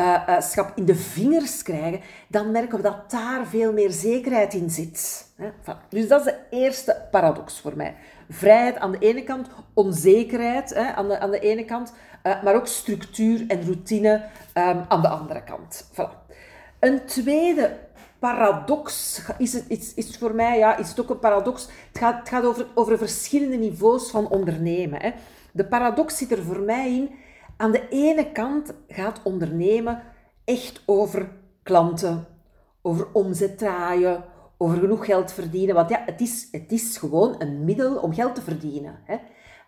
ondernemerschap 0.00 0.72
in 0.74 0.84
de 0.84 0.94
vingers 0.94 1.62
krijgen, 1.62 2.00
dan 2.28 2.50
merken 2.50 2.76
we 2.76 2.82
dat 2.82 3.10
daar 3.10 3.46
veel 3.46 3.72
meer 3.72 3.90
zekerheid 3.90 4.54
in 4.54 4.70
zit. 4.70 5.26
Dus 5.88 6.08
dat 6.08 6.26
is 6.26 6.32
de 6.32 6.38
eerste 6.50 7.06
paradox 7.10 7.60
voor 7.60 7.76
mij. 7.76 7.94
Vrijheid 8.28 8.78
aan 8.78 8.92
de 8.92 8.98
ene 8.98 9.22
kant, 9.22 9.48
onzekerheid 9.74 10.74
aan, 10.74 11.08
de, 11.08 11.18
aan 11.18 11.30
de 11.30 11.38
ene 11.38 11.64
kant, 11.64 11.92
eh, 12.22 12.42
maar 12.42 12.54
ook 12.54 12.66
structuur 12.66 13.44
en 13.48 13.64
routine 13.64 14.24
ehm, 14.52 14.80
aan 14.88 15.02
de 15.02 15.08
andere 15.08 15.42
kant. 15.42 15.84
Voilà. 15.92 16.26
Een 16.80 17.04
tweede 17.04 17.76
paradox 18.18 19.20
is 19.38 19.52
het, 19.52 19.64
is, 19.68 19.94
is 19.94 20.16
voor 20.18 20.34
mij, 20.34 20.58
ja, 20.58 20.76
is 20.76 20.88
het 20.88 21.00
ook 21.00 21.10
een 21.10 21.18
paradox. 21.18 21.62
Het 21.62 21.98
gaat, 21.98 22.18
het 22.18 22.28
gaat 22.28 22.44
over, 22.44 22.66
over 22.74 22.98
verschillende 22.98 23.56
niveaus 23.56 24.10
van 24.10 24.28
ondernemen. 24.28 25.02
Hè. 25.02 25.10
De 25.52 25.64
paradox 25.64 26.16
zit 26.16 26.32
er 26.32 26.42
voor 26.42 26.60
mij 26.60 26.94
in. 26.94 27.10
Aan 27.56 27.72
de 27.72 27.88
ene 27.88 28.32
kant 28.32 28.74
gaat 28.88 29.20
ondernemen 29.22 30.02
echt 30.44 30.82
over 30.86 31.28
klanten, 31.62 32.26
over 32.82 33.06
omzet 33.12 33.58
draaien, 33.58 34.24
over 34.58 34.78
genoeg 34.78 35.04
geld 35.04 35.32
verdienen. 35.32 35.74
Want 35.74 35.88
ja, 35.88 36.02
het 36.06 36.20
is, 36.20 36.48
het 36.50 36.72
is 36.72 36.96
gewoon 36.96 37.34
een 37.38 37.64
middel 37.64 37.96
om 37.96 38.14
geld 38.14 38.34
te 38.34 38.42
verdienen. 38.42 39.00
Hè. 39.04 39.16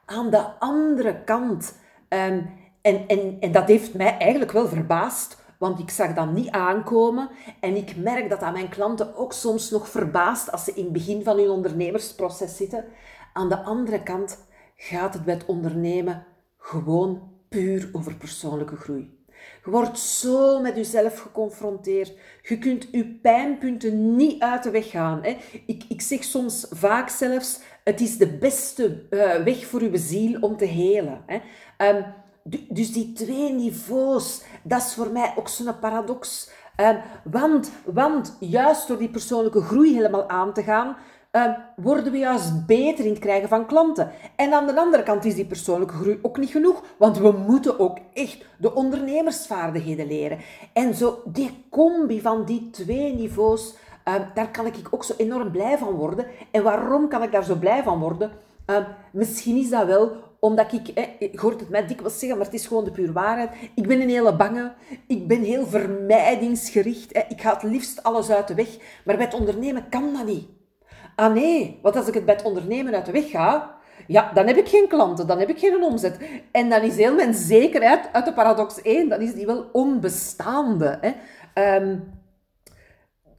Aan 0.05 0.31
de 0.31 0.59
andere 0.59 1.25
kant, 1.25 1.79
um, 2.09 2.51
en, 2.83 3.07
en, 3.07 3.37
en 3.41 3.53
dat 3.53 3.69
heeft 3.69 3.95
mij 3.95 4.19
eigenlijk 4.19 4.53
wel 4.53 4.69
verbaasd, 4.69 5.45
want 5.59 5.79
ik 5.79 5.91
zag 5.91 6.15
dat 6.15 6.33
niet 6.33 6.51
aankomen. 6.51 7.29
En 7.61 7.77
ik 7.77 7.97
merk 7.97 8.29
dat 8.31 8.43
aan 8.43 8.53
mijn 8.53 8.69
klanten 8.69 9.17
ook 9.17 9.33
soms 9.33 9.71
nog 9.71 9.89
verbaasd 9.89 10.53
als 10.53 10.65
ze 10.65 10.73
in 10.75 10.85
het 10.85 10.93
begin 10.93 11.25
van 11.25 11.37
hun 11.39 11.51
ondernemersproces 11.51 12.57
zitten. 12.57 12.85
Aan 13.33 13.49
de 13.49 13.63
andere 13.63 14.03
kant 14.03 14.47
gaat 14.77 15.15
het 15.15 15.27
het 15.27 15.45
ondernemen 15.47 16.25
gewoon 16.59 17.36
puur 17.49 17.89
over 17.93 18.15
persoonlijke 18.15 18.77
groei. 18.77 19.15
Je 19.65 19.71
wordt 19.71 19.99
zo 19.99 20.61
met 20.61 20.77
jezelf 20.77 21.19
geconfronteerd. 21.19 22.15
Je 22.43 22.59
kunt 22.59 22.89
je 22.91 23.19
pijnpunten 23.23 24.17
niet 24.17 24.43
uit 24.43 24.63
de 24.63 24.71
weg 24.71 24.91
gaan. 24.91 25.23
Hè. 25.23 25.37
Ik, 25.67 25.85
ik 25.89 26.01
zeg 26.01 26.25
soms 26.25 26.67
vaak 26.71 27.09
zelfs, 27.09 27.61
het 27.85 28.01
is 28.01 28.19
de 28.19 28.37
beste 28.37 29.03
uh, 29.11 29.35
weg 29.35 29.67
voor 29.67 29.83
je 29.83 29.99
ziel 29.99 30.41
om 30.41 30.57
te 30.57 30.65
helen. 30.65 31.23
Hè. 31.27 31.41
Um, 31.89 32.05
dus 32.69 32.93
die 32.93 33.13
twee 33.13 33.53
niveaus, 33.53 34.43
dat 34.63 34.81
is 34.81 34.95
voor 34.95 35.11
mij 35.11 35.33
ook 35.37 35.49
zo'n 35.49 35.79
paradox. 35.79 36.51
Um, 36.81 37.01
want, 37.25 37.71
want 37.85 38.37
juist 38.41 38.89
door 38.89 38.99
die 38.99 39.11
persoonlijke 39.11 39.61
groei 39.61 39.95
helemaal 39.95 40.29
aan 40.29 40.53
te 40.53 40.63
gaan, 40.63 40.97
uh, 41.37 41.59
worden 41.77 42.13
we 42.13 42.19
juist 42.19 42.67
beter 42.67 43.05
in 43.05 43.11
het 43.11 43.21
krijgen 43.21 43.49
van 43.49 43.67
klanten. 43.67 44.11
En 44.37 44.53
aan 44.53 44.67
de 44.67 44.81
andere 44.81 45.03
kant 45.03 45.25
is 45.25 45.35
die 45.35 45.47
persoonlijke 45.47 45.95
groei 45.95 46.19
ook 46.23 46.39
niet 46.39 46.51
genoeg, 46.51 46.83
want 46.97 47.19
we 47.19 47.31
moeten 47.31 47.79
ook 47.79 47.99
echt 48.13 48.45
de 48.59 48.75
ondernemersvaardigheden 48.75 50.07
leren. 50.07 50.39
En 50.73 50.95
zo 50.95 51.23
die 51.25 51.65
combi 51.71 52.21
van 52.21 52.45
die 52.45 52.71
twee 52.71 53.15
niveaus, 53.15 53.75
uh, 54.09 54.15
daar 54.35 54.51
kan 54.51 54.67
ik 54.67 54.75
ook 54.91 55.05
zo 55.05 55.15
enorm 55.17 55.51
blij 55.51 55.79
van 55.79 55.93
worden. 55.93 56.27
En 56.51 56.63
waarom 56.63 57.09
kan 57.09 57.23
ik 57.23 57.33
daar 57.33 57.45
zo 57.45 57.55
blij 57.55 57.83
van 57.83 57.99
worden? 57.99 58.31
Uh, 58.71 58.77
misschien 59.13 59.57
is 59.57 59.71
dat 59.71 59.87
wel 59.87 60.13
omdat 60.41 60.73
ik, 60.73 60.89
ik 61.19 61.39
hoort 61.39 61.61
het 61.61 61.69
mij 61.69 61.87
dikwijls 61.87 62.19
zeggen, 62.19 62.39
maar 62.39 62.47
het 62.47 62.55
is 62.55 62.67
gewoon 62.67 62.85
de 62.85 62.91
puur 62.91 63.13
waarheid. 63.13 63.51
Ik 63.75 63.87
ben 63.87 64.01
een 64.01 64.09
hele 64.09 64.37
bange, 64.37 64.73
ik 65.07 65.29
ben 65.29 65.43
heel 65.43 65.67
vermijdingsgericht. 65.67 67.15
Hè. 67.15 67.21
Ik 67.29 67.41
ga 67.41 67.53
het 67.53 67.63
liefst 67.63 68.03
alles 68.03 68.31
uit 68.31 68.49
de 68.49 68.55
weg. 68.55 68.69
Maar 69.05 69.17
bij 69.17 69.25
het 69.25 69.35
ondernemen 69.35 69.89
kan 69.89 70.13
dat 70.13 70.27
niet. 70.27 70.49
Ah 71.17 71.33
nee, 71.33 71.79
want 71.83 71.97
als 71.97 72.07
ik 72.09 72.15
het 72.15 72.27
het 72.27 72.43
ondernemen 72.43 72.95
uit 72.95 73.07
de 73.07 73.13
weg 73.13 73.31
ga, 73.31 73.77
ja, 74.07 74.33
dan 74.35 74.47
heb 74.47 74.57
ik 74.57 74.69
geen 74.69 74.89
klanten, 74.89 75.27
dan 75.27 75.39
heb 75.39 75.49
ik 75.49 75.59
geen 75.59 75.83
omzet. 75.83 76.19
En 76.51 76.69
dan 76.69 76.81
is 76.81 76.97
heel 76.97 77.15
mijn 77.15 77.35
zekerheid 77.35 78.09
uit 78.13 78.25
de 78.25 78.33
paradox 78.33 78.83
1, 78.83 79.09
dan 79.09 79.21
is 79.21 79.35
die 79.35 79.47
wel 79.47 79.69
onbestaande. 79.73 80.99
Hè. 81.01 81.13
Um, 81.77 82.15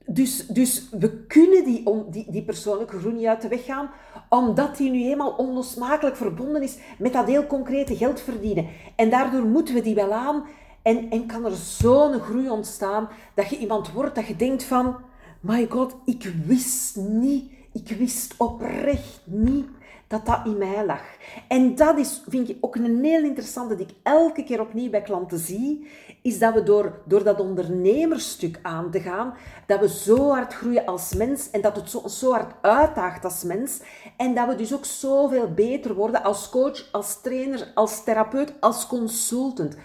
dus, 0.09 0.47
dus 0.47 0.89
we 0.91 1.25
kunnen 1.25 1.63
die, 1.63 1.83
die, 2.09 2.31
die 2.31 2.43
persoonlijke 2.43 2.99
groei 2.99 3.15
niet 3.15 3.25
uit 3.25 3.41
de 3.41 3.47
weg 3.47 3.65
gaan, 3.65 3.89
omdat 4.29 4.77
die 4.77 4.89
nu 4.89 5.03
eenmaal 5.03 5.31
onlosmakelijk 5.31 6.15
verbonden 6.15 6.61
is 6.61 6.77
met 6.97 7.13
dat 7.13 7.27
heel 7.27 7.47
concrete 7.47 7.95
geld 7.95 8.21
verdienen. 8.21 8.67
En 8.95 9.09
daardoor 9.09 9.43
moeten 9.43 9.73
we 9.73 9.81
die 9.81 9.95
wel 9.95 10.13
aan. 10.13 10.45
En, 10.81 11.09
en 11.09 11.25
kan 11.25 11.45
er 11.45 11.55
zo'n 11.55 12.19
groei 12.19 12.49
ontstaan 12.49 13.09
dat 13.33 13.49
je 13.49 13.57
iemand 13.57 13.91
wordt 13.91 14.15
dat 14.15 14.27
je 14.27 14.35
denkt 14.35 14.63
van, 14.63 14.95
my 15.39 15.67
god, 15.69 15.95
ik 16.05 16.31
wist 16.45 16.95
niet, 16.95 17.51
ik 17.77 17.97
wist 17.97 18.33
oprecht 18.37 19.19
niet 19.23 19.67
dat 20.07 20.25
dat 20.25 20.39
in 20.45 20.57
mij 20.57 20.85
lag. 20.85 21.01
En 21.47 21.75
dat 21.75 21.97
is, 21.97 22.21
vind 22.27 22.49
ik, 22.49 22.57
ook 22.61 22.75
een 22.75 23.03
heel 23.03 23.23
interessante 23.23 23.75
die 23.75 23.85
ik 23.85 23.93
elke 24.03 24.43
keer 24.43 24.61
opnieuw 24.61 24.89
bij 24.89 25.01
klanten 25.01 25.39
zie, 25.39 25.87
is 26.21 26.39
dat 26.39 26.53
we 26.53 26.63
door, 26.63 26.99
door 27.05 27.23
dat 27.23 27.39
ondernemersstuk 27.39 28.59
aan 28.61 28.91
te 28.91 28.99
gaan, 28.99 29.33
dat 29.65 29.79
we 29.79 29.89
zo 29.89 30.29
hard 30.29 30.53
groeien 30.53 30.85
als 30.85 31.13
mens 31.13 31.49
en 31.51 31.61
dat 31.61 31.75
het 31.75 31.89
zo, 31.89 32.07
zo 32.07 32.31
hard 32.31 32.53
uitdaagt 32.61 33.23
als 33.23 33.43
mens 33.43 33.81
en 34.17 34.35
dat 34.35 34.47
we 34.47 34.55
dus 34.55 34.73
ook 34.73 34.85
zoveel 34.85 35.53
beter 35.53 35.93
worden 35.93 36.23
als 36.23 36.49
coach, 36.49 36.91
als 36.91 37.21
trainer, 37.21 37.71
als 37.73 38.03
therapeut, 38.03 38.53
als 38.59 38.87
consultant. 38.87 39.77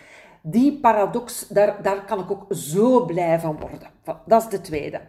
Die 0.43 0.81
paradox, 0.81 1.49
daar, 1.49 1.83
daar 1.83 2.05
kan 2.05 2.21
ik 2.21 2.31
ook 2.31 2.47
zo 2.51 3.05
blij 3.05 3.41
van 3.41 3.61
worden. 3.61 3.91
Dat 4.27 4.43
is 4.43 4.49
de 4.49 4.61
tweede. 4.61 5.01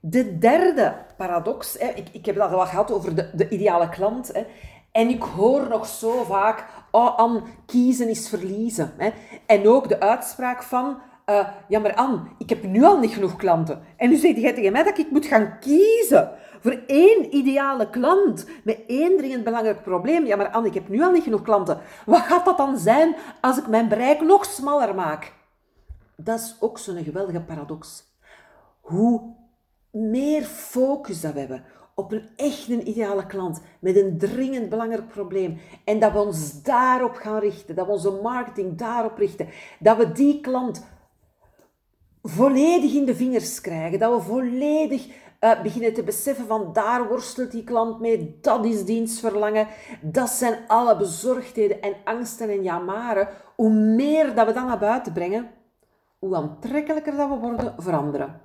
De 0.00 0.38
derde 0.38 0.94
paradox, 1.16 1.76
hè, 1.78 1.88
ik, 1.88 2.08
ik 2.12 2.26
heb 2.26 2.36
dat 2.36 2.52
al 2.52 2.66
gehad 2.66 2.92
over 2.92 3.14
de, 3.14 3.30
de 3.34 3.48
ideale 3.48 3.88
klant. 3.88 4.32
Hè, 4.32 4.46
en 4.92 5.08
ik 5.08 5.22
hoor 5.22 5.68
nog 5.68 5.86
zo 5.86 6.24
vaak, 6.24 6.66
oh 6.90 7.18
Anne, 7.18 7.42
kiezen 7.66 8.08
is 8.08 8.28
verliezen. 8.28 8.92
En 9.46 9.68
ook 9.68 9.88
de 9.88 10.00
uitspraak 10.00 10.62
van, 10.62 10.98
uh, 11.26 11.48
ja 11.68 11.78
maar 11.78 11.94
Anne, 11.94 12.20
ik 12.38 12.48
heb 12.48 12.62
nu 12.62 12.84
al 12.84 12.98
niet 12.98 13.12
genoeg 13.12 13.36
klanten. 13.36 13.82
En 13.96 14.08
nu 14.08 14.16
zegt 14.16 14.40
jij 14.40 14.52
tegen 14.52 14.72
mij 14.72 14.82
dat 14.82 14.98
ik 14.98 15.10
moet 15.10 15.26
gaan 15.26 15.58
kiezen 15.58 16.30
voor 16.60 16.82
één 16.86 17.34
ideale 17.34 17.90
klant 17.90 18.46
met 18.64 18.80
één 18.86 19.16
dringend 19.16 19.44
belangrijk 19.44 19.82
probleem. 19.82 20.26
Ja 20.26 20.36
maar 20.36 20.50
Anne, 20.50 20.68
ik 20.68 20.74
heb 20.74 20.88
nu 20.88 21.02
al 21.02 21.12
niet 21.12 21.22
genoeg 21.22 21.42
klanten. 21.42 21.80
Wat 22.06 22.20
gaat 22.20 22.44
dat 22.44 22.56
dan 22.56 22.78
zijn 22.78 23.16
als 23.40 23.58
ik 23.58 23.66
mijn 23.66 23.88
bereik 23.88 24.20
nog 24.20 24.44
smaller 24.44 24.94
maak? 24.94 25.32
Dat 26.16 26.38
is 26.38 26.56
ook 26.60 26.78
zo'n 26.78 27.04
geweldige 27.04 27.40
paradox. 27.40 28.04
Hoe 28.80 29.34
meer 29.90 30.42
focus 30.42 31.20
dat 31.20 31.32
we 31.32 31.38
hebben 31.38 31.64
op 31.94 32.12
een 32.12 32.28
echt 32.36 32.68
een 32.68 32.88
ideale 32.88 33.26
klant 33.26 33.60
met 33.80 33.96
een 33.96 34.18
dringend 34.18 34.68
belangrijk 34.68 35.08
probleem 35.08 35.60
en 35.84 35.98
dat 35.98 36.12
we 36.12 36.18
ons 36.18 36.62
daarop 36.62 37.14
gaan 37.14 37.38
richten, 37.38 37.74
dat 37.74 37.86
we 37.86 37.92
onze 37.92 38.18
marketing 38.22 38.78
daarop 38.78 39.18
richten, 39.18 39.48
dat 39.78 39.96
we 39.96 40.12
die 40.12 40.40
klant 40.40 40.86
volledig 42.22 42.94
in 42.94 43.04
de 43.04 43.14
vingers 43.14 43.60
krijgen, 43.60 43.98
dat 43.98 44.14
we 44.14 44.20
volledig 44.20 45.06
uh, 45.40 45.62
beginnen 45.62 45.94
te 45.94 46.02
beseffen 46.02 46.46
van 46.46 46.72
daar 46.72 47.08
worstelt 47.08 47.50
die 47.50 47.64
klant 47.64 48.00
mee, 48.00 48.38
dat 48.40 48.64
is 48.64 48.84
dienstverlangen, 48.84 49.66
dat 50.00 50.28
zijn 50.28 50.58
alle 50.66 50.96
bezorgdheden 50.96 51.82
en 51.82 51.94
angsten 52.04 52.48
en 52.48 52.62
jamaren. 52.62 53.28
Hoe 53.56 53.70
meer 53.70 54.34
dat 54.34 54.46
we 54.46 54.52
dan 54.52 54.66
naar 54.66 54.78
buiten 54.78 55.12
brengen, 55.12 55.50
hoe 56.18 56.36
aantrekkelijker 56.36 57.16
dat 57.16 57.28
we 57.28 57.34
worden 57.34 57.74
voor 57.78 57.96
anderen. 57.96 58.40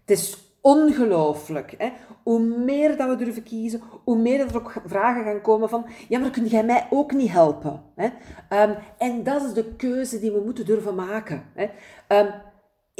Het 0.00 0.10
is 0.18 0.49
ongelooflijk. 0.60 1.74
Hè? 1.78 1.92
Hoe 2.22 2.40
meer 2.40 2.96
dat 2.96 3.08
we 3.08 3.16
durven 3.16 3.42
kiezen, 3.42 3.82
hoe 4.04 4.18
meer 4.18 4.38
dat 4.38 4.50
er 4.50 4.56
ook 4.56 4.82
vragen 4.86 5.24
gaan 5.24 5.40
komen 5.40 5.68
van, 5.68 5.86
ja, 6.08 6.18
maar 6.18 6.30
kun 6.30 6.46
jij 6.46 6.64
mij 6.64 6.86
ook 6.90 7.12
niet 7.12 7.30
helpen? 7.30 7.82
Hè? 7.94 8.04
Um, 8.62 8.76
en 8.98 9.22
dat 9.22 9.42
is 9.42 9.52
de 9.52 9.74
keuze 9.76 10.20
die 10.20 10.32
we 10.32 10.42
moeten 10.44 10.66
durven 10.66 10.94
maken. 10.94 11.42
Hè? 11.54 11.68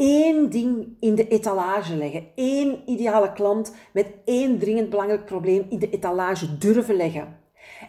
Één 0.00 0.50
ding 0.50 0.97
in 1.00 1.14
de 1.14 1.29
etalage 1.29 1.97
leggen. 1.97 2.26
Één 2.35 2.83
ideale 2.87 3.33
klant 3.33 3.75
met 3.93 4.07
één 4.25 4.59
dringend 4.59 4.90
belangrijk 4.90 5.25
probleem 5.25 5.67
in 5.69 5.79
de 5.79 5.90
etalage 5.90 6.59
durven 6.59 6.95
leggen. 6.97 7.39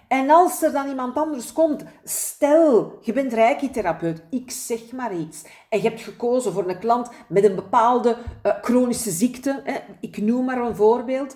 En 0.08 0.30
als 0.30 0.62
er 0.62 0.72
dan 0.72 0.88
iemand 0.88 1.16
anders 1.16 1.54
komt, 1.54 1.84
stel, 2.04 2.98
je 3.02 3.14
bent 3.14 3.34
reiki-therapeut, 3.34 4.24
ik 4.30 4.52
zeg 4.52 4.92
maar 4.92 5.16
iets, 5.16 5.44
en 5.70 5.82
je 5.82 5.90
hebt 5.90 6.02
gekozen 6.02 6.54
voor 6.54 6.70
een 6.70 6.80
klant 6.80 7.10
met 7.28 7.44
een 7.44 7.56
bepaalde 7.56 8.18
uh, 8.44 8.52
chronische 8.62 9.12
ziekte, 9.12 9.62
hè, 9.64 9.78
ik 10.00 10.18
noem 10.18 10.46
maar 10.46 10.62
een 10.62 10.76
voorbeeld, 10.76 11.36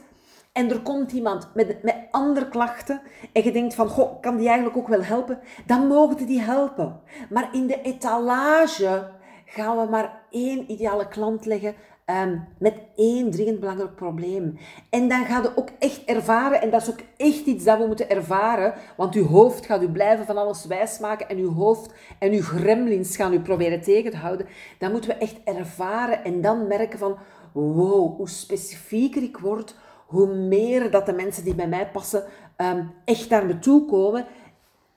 en 0.56 0.70
er 0.70 0.82
komt 0.82 1.12
iemand 1.12 1.50
met, 1.54 1.84
met 1.84 1.96
andere 2.12 2.50
klachten 2.50 3.02
en 3.34 3.44
je 3.44 3.52
denkt 3.52 3.76
van, 3.76 3.88
goh, 3.88 4.22
kan 4.22 4.38
die 4.38 4.48
eigenlijk 4.48 4.78
ook 4.78 4.88
wel 4.88 5.04
helpen? 5.04 5.40
Dan 5.66 5.88
mogen 5.88 6.26
die 6.26 6.42
helpen. 6.42 7.02
Maar 7.30 7.50
in 7.52 7.68
de 7.68 7.82
etalage 7.82 9.12
gaan 9.46 9.78
we 9.78 9.90
maar 9.90 10.22
één 10.30 10.72
ideale 10.72 11.08
klant 11.08 11.46
leggen 11.46 11.76
Um, 12.12 12.48
met 12.60 12.74
één 12.96 13.32
dringend 13.32 13.60
belangrijk 13.60 13.96
probleem. 13.96 14.58
En 14.90 15.10
dan 15.10 15.26
gaat 15.26 15.44
je 15.44 15.52
ook 15.56 15.70
echt 15.80 16.04
ervaren, 16.06 16.62
en 16.62 16.70
dat 16.70 16.82
is 16.82 16.90
ook 16.90 17.00
echt 17.18 17.46
iets 17.46 17.64
dat 17.64 17.78
we 17.78 17.86
moeten 17.86 18.10
ervaren, 18.10 18.74
want 18.98 19.16
uw 19.16 19.26
hoofd 19.26 19.66
gaat 19.66 19.82
u 19.82 19.90
blijven 19.90 20.26
van 20.26 20.38
alles 20.38 20.66
wijsmaken 20.66 21.30
en 21.30 21.38
uw 21.38 21.54
hoofd 21.54 21.94
en 22.20 22.32
uw 22.32 22.42
gremlins 22.42 23.16
gaan 23.16 23.34
u 23.34 23.40
proberen 23.40 23.82
tegen 23.82 24.12
te 24.12 24.18
houden. 24.18 24.48
Dan 24.80 24.92
moeten 24.92 25.10
we 25.10 25.16
echt 25.16 25.44
ervaren 25.44 26.24
en 26.24 26.42
dan 26.42 26.68
merken 26.68 27.00
van, 27.00 27.18
wow, 27.52 28.18
hoe 28.18 28.30
specifieker 28.30 29.24
ik 29.24 29.38
word, 29.38 29.76
hoe 30.06 30.36
meer 30.36 30.92
dat 30.92 31.06
de 31.06 31.14
mensen 31.14 31.44
die 31.44 31.56
bij 31.56 31.68
mij 31.68 31.90
passen 31.92 32.24
um, 32.58 32.92
echt 33.06 33.30
naar 33.30 33.46
me 33.46 33.60
toe 33.60 33.86
komen. 33.86 34.26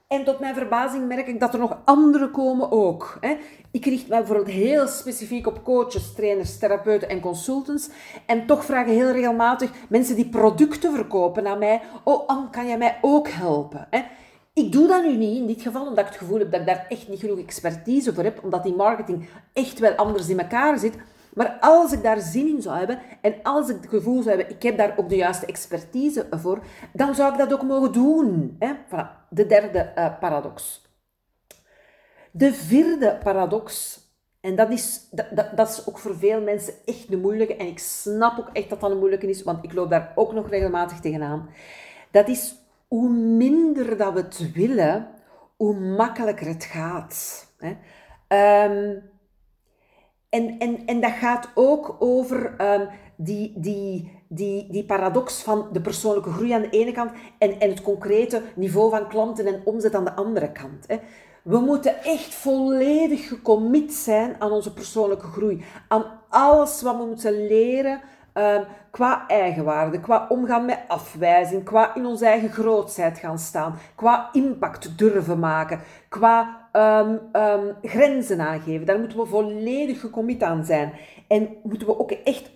En 0.09 0.25
tot 0.25 0.39
mijn 0.39 0.55
verbazing 0.55 1.09
merk 1.09 1.27
ik 1.27 1.41
dat 1.41 1.53
er 1.53 1.59
nog 1.59 1.79
andere 1.85 2.31
komen 2.31 2.71
ook. 2.71 3.19
Ik 3.71 3.85
richt 3.85 4.09
mij 4.09 4.19
bijvoorbeeld 4.19 4.49
heel 4.49 4.87
specifiek 4.87 5.47
op 5.47 5.65
coaches, 5.65 6.15
trainers, 6.15 6.59
therapeuten 6.59 7.09
en 7.09 7.21
consultants. 7.21 7.89
En 8.27 8.47
toch 8.47 8.65
vragen 8.65 8.93
heel 8.93 9.11
regelmatig 9.11 9.71
mensen 9.89 10.17
die 10.17 10.29
producten 10.29 10.95
verkopen 10.95 11.47
aan 11.47 11.59
mij: 11.59 11.83
Oh, 12.05 12.27
Anne, 12.27 12.51
kan 12.51 12.67
jij 12.67 12.79
mij 12.79 12.99
ook 13.01 13.29
helpen? 13.29 13.89
Ik 14.53 14.73
doe 14.73 14.87
dat 14.87 15.03
nu 15.03 15.17
niet 15.17 15.37
in 15.37 15.47
dit 15.47 15.63
geval, 15.63 15.87
omdat 15.87 15.99
ik 15.99 16.11
het 16.11 16.21
gevoel 16.21 16.39
heb 16.39 16.51
dat 16.51 16.61
ik 16.61 16.67
daar 16.67 16.87
echt 16.89 17.09
niet 17.09 17.21
genoeg 17.21 17.39
expertise 17.39 18.15
voor 18.15 18.25
heb, 18.25 18.45
omdat 18.45 18.63
die 18.63 18.75
marketing 18.75 19.29
echt 19.53 19.79
wel 19.79 19.93
anders 19.95 20.29
in 20.29 20.41
elkaar 20.41 20.79
zit. 20.79 20.95
Maar 21.39 21.57
als 21.61 21.93
ik 21.93 22.03
daar 22.03 22.21
zin 22.21 22.49
in 22.49 22.63
zou 22.63 22.79
hebben 22.79 22.99
en 23.21 23.35
als 23.43 23.69
ik 23.69 23.77
het 23.77 23.89
gevoel 23.89 24.23
zou 24.23 24.37
hebben, 24.37 24.57
ik 24.57 24.63
heb 24.63 24.77
daar 24.77 24.95
ook 24.97 25.09
de 25.09 25.17
juiste 25.17 25.47
expertise 25.47 26.27
voor, 26.31 26.63
dan 26.93 27.15
zou 27.15 27.33
ik 27.33 27.39
dat 27.39 27.53
ook 27.53 27.63
mogen 27.63 27.93
doen. 27.93 28.57
Hè? 28.59 28.73
De 29.31 29.47
derde 29.47 29.93
uh, 29.97 30.19
paradox. 30.19 30.87
De 32.31 32.55
vierde 32.55 33.19
paradox, 33.23 33.99
en 34.41 34.57
dat 34.57 34.71
is, 34.71 35.09
dat, 35.11 35.57
dat, 35.57 35.69
is 35.69 35.87
ook 35.87 35.99
voor 35.99 36.17
veel 36.17 36.41
mensen 36.41 36.75
echt 36.85 37.11
de 37.11 37.17
moeilijke, 37.17 37.57
en 37.57 37.67
ik 37.67 37.79
snap 37.79 38.39
ook 38.39 38.51
echt 38.53 38.69
dat 38.69 38.81
dat 38.81 38.91
een 38.91 38.99
moeilijke 38.99 39.29
is, 39.29 39.43
want 39.43 39.65
ik 39.65 39.73
loop 39.73 39.91
daar 39.91 40.13
ook 40.15 40.33
nog 40.33 40.49
regelmatig 40.49 41.01
tegenaan. 41.01 41.49
Dat 42.11 42.29
is 42.29 42.55
hoe 42.89 43.09
minder 43.11 43.97
dat 43.97 44.13
we 44.13 44.21
het 44.21 44.53
willen, 44.53 45.09
hoe 45.57 45.75
makkelijker 45.75 46.47
het 46.47 46.65
gaat. 46.65 47.47
Hè? 47.59 47.77
Um, 48.65 49.03
en, 50.31 50.59
en, 50.59 50.87
en 50.87 51.01
dat 51.01 51.13
gaat 51.13 51.51
ook 51.55 51.97
over 51.99 52.55
um, 52.61 52.89
die, 53.17 53.53
die, 53.57 54.23
die, 54.29 54.73
die 54.73 54.85
paradox 54.85 55.43
van 55.43 55.69
de 55.73 55.81
persoonlijke 55.81 56.31
groei 56.31 56.53
aan 56.53 56.63
de 56.63 56.71
ene 56.71 56.93
kant 56.93 57.11
en, 57.39 57.61
en 57.61 57.71
het 57.71 57.83
concrete 57.83 58.43
niveau 58.55 58.91
van 58.91 59.09
klanten 59.09 59.47
en 59.47 59.61
omzet 59.65 59.95
aan 59.95 60.05
de 60.05 60.15
andere 60.15 60.53
kant. 60.53 60.85
Hè. 60.87 60.97
We 61.43 61.59
moeten 61.59 62.05
echt 62.05 62.35
volledig 62.35 63.29
gecommit 63.29 63.93
zijn 63.93 64.37
aan 64.39 64.53
onze 64.53 64.73
persoonlijke 64.73 65.27
groei. 65.27 65.65
Aan 65.89 66.05
alles 66.29 66.83
wat 66.83 66.97
we 66.97 67.05
moeten 67.05 67.47
leren 67.47 68.01
um, 68.35 68.65
qua 68.91 69.27
eigenwaarde, 69.27 70.01
qua 70.01 70.27
omgaan 70.29 70.65
met 70.65 70.81
afwijzing, 70.89 71.65
qua 71.65 71.95
in 71.95 72.07
onze 72.07 72.27
eigen 72.27 72.51
grootheid 72.51 73.19
gaan 73.19 73.39
staan, 73.39 73.79
qua 73.95 74.29
impact 74.33 74.99
durven 74.99 75.39
maken, 75.39 75.81
qua 76.09 76.68
um, 76.79 77.21
um, 77.33 77.77
grenzen 77.83 78.41
aangeven. 78.41 78.87
Daar 78.87 78.99
moeten 78.99 79.19
we 79.19 79.27
volledig 79.27 80.01
gecommit 80.01 80.43
aan 80.43 80.65
zijn. 80.65 80.93
En 81.29 81.57
moeten 81.63 81.87
we 81.87 81.99
ook 81.99 82.11
echt 82.11 82.51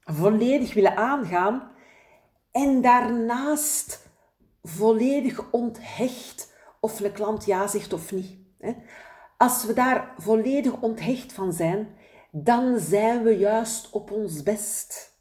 volledig 0.00 0.74
willen 0.74 0.96
aangaan. 0.96 1.70
En 2.52 2.80
daarnaast 2.80 4.10
volledig 4.62 5.50
onthecht 5.50 6.52
of 6.80 6.96
de 6.96 7.12
klant 7.12 7.44
ja 7.44 7.66
zegt 7.66 7.92
of 7.92 8.12
niet. 8.12 8.36
Als 9.36 9.64
we 9.64 9.72
daar 9.72 10.14
volledig 10.18 10.80
onthecht 10.80 11.32
van 11.32 11.52
zijn, 11.52 11.88
dan 12.30 12.78
zijn 12.78 13.22
we 13.22 13.38
juist 13.38 13.90
op 13.90 14.10
ons 14.10 14.42
best. 14.42 15.13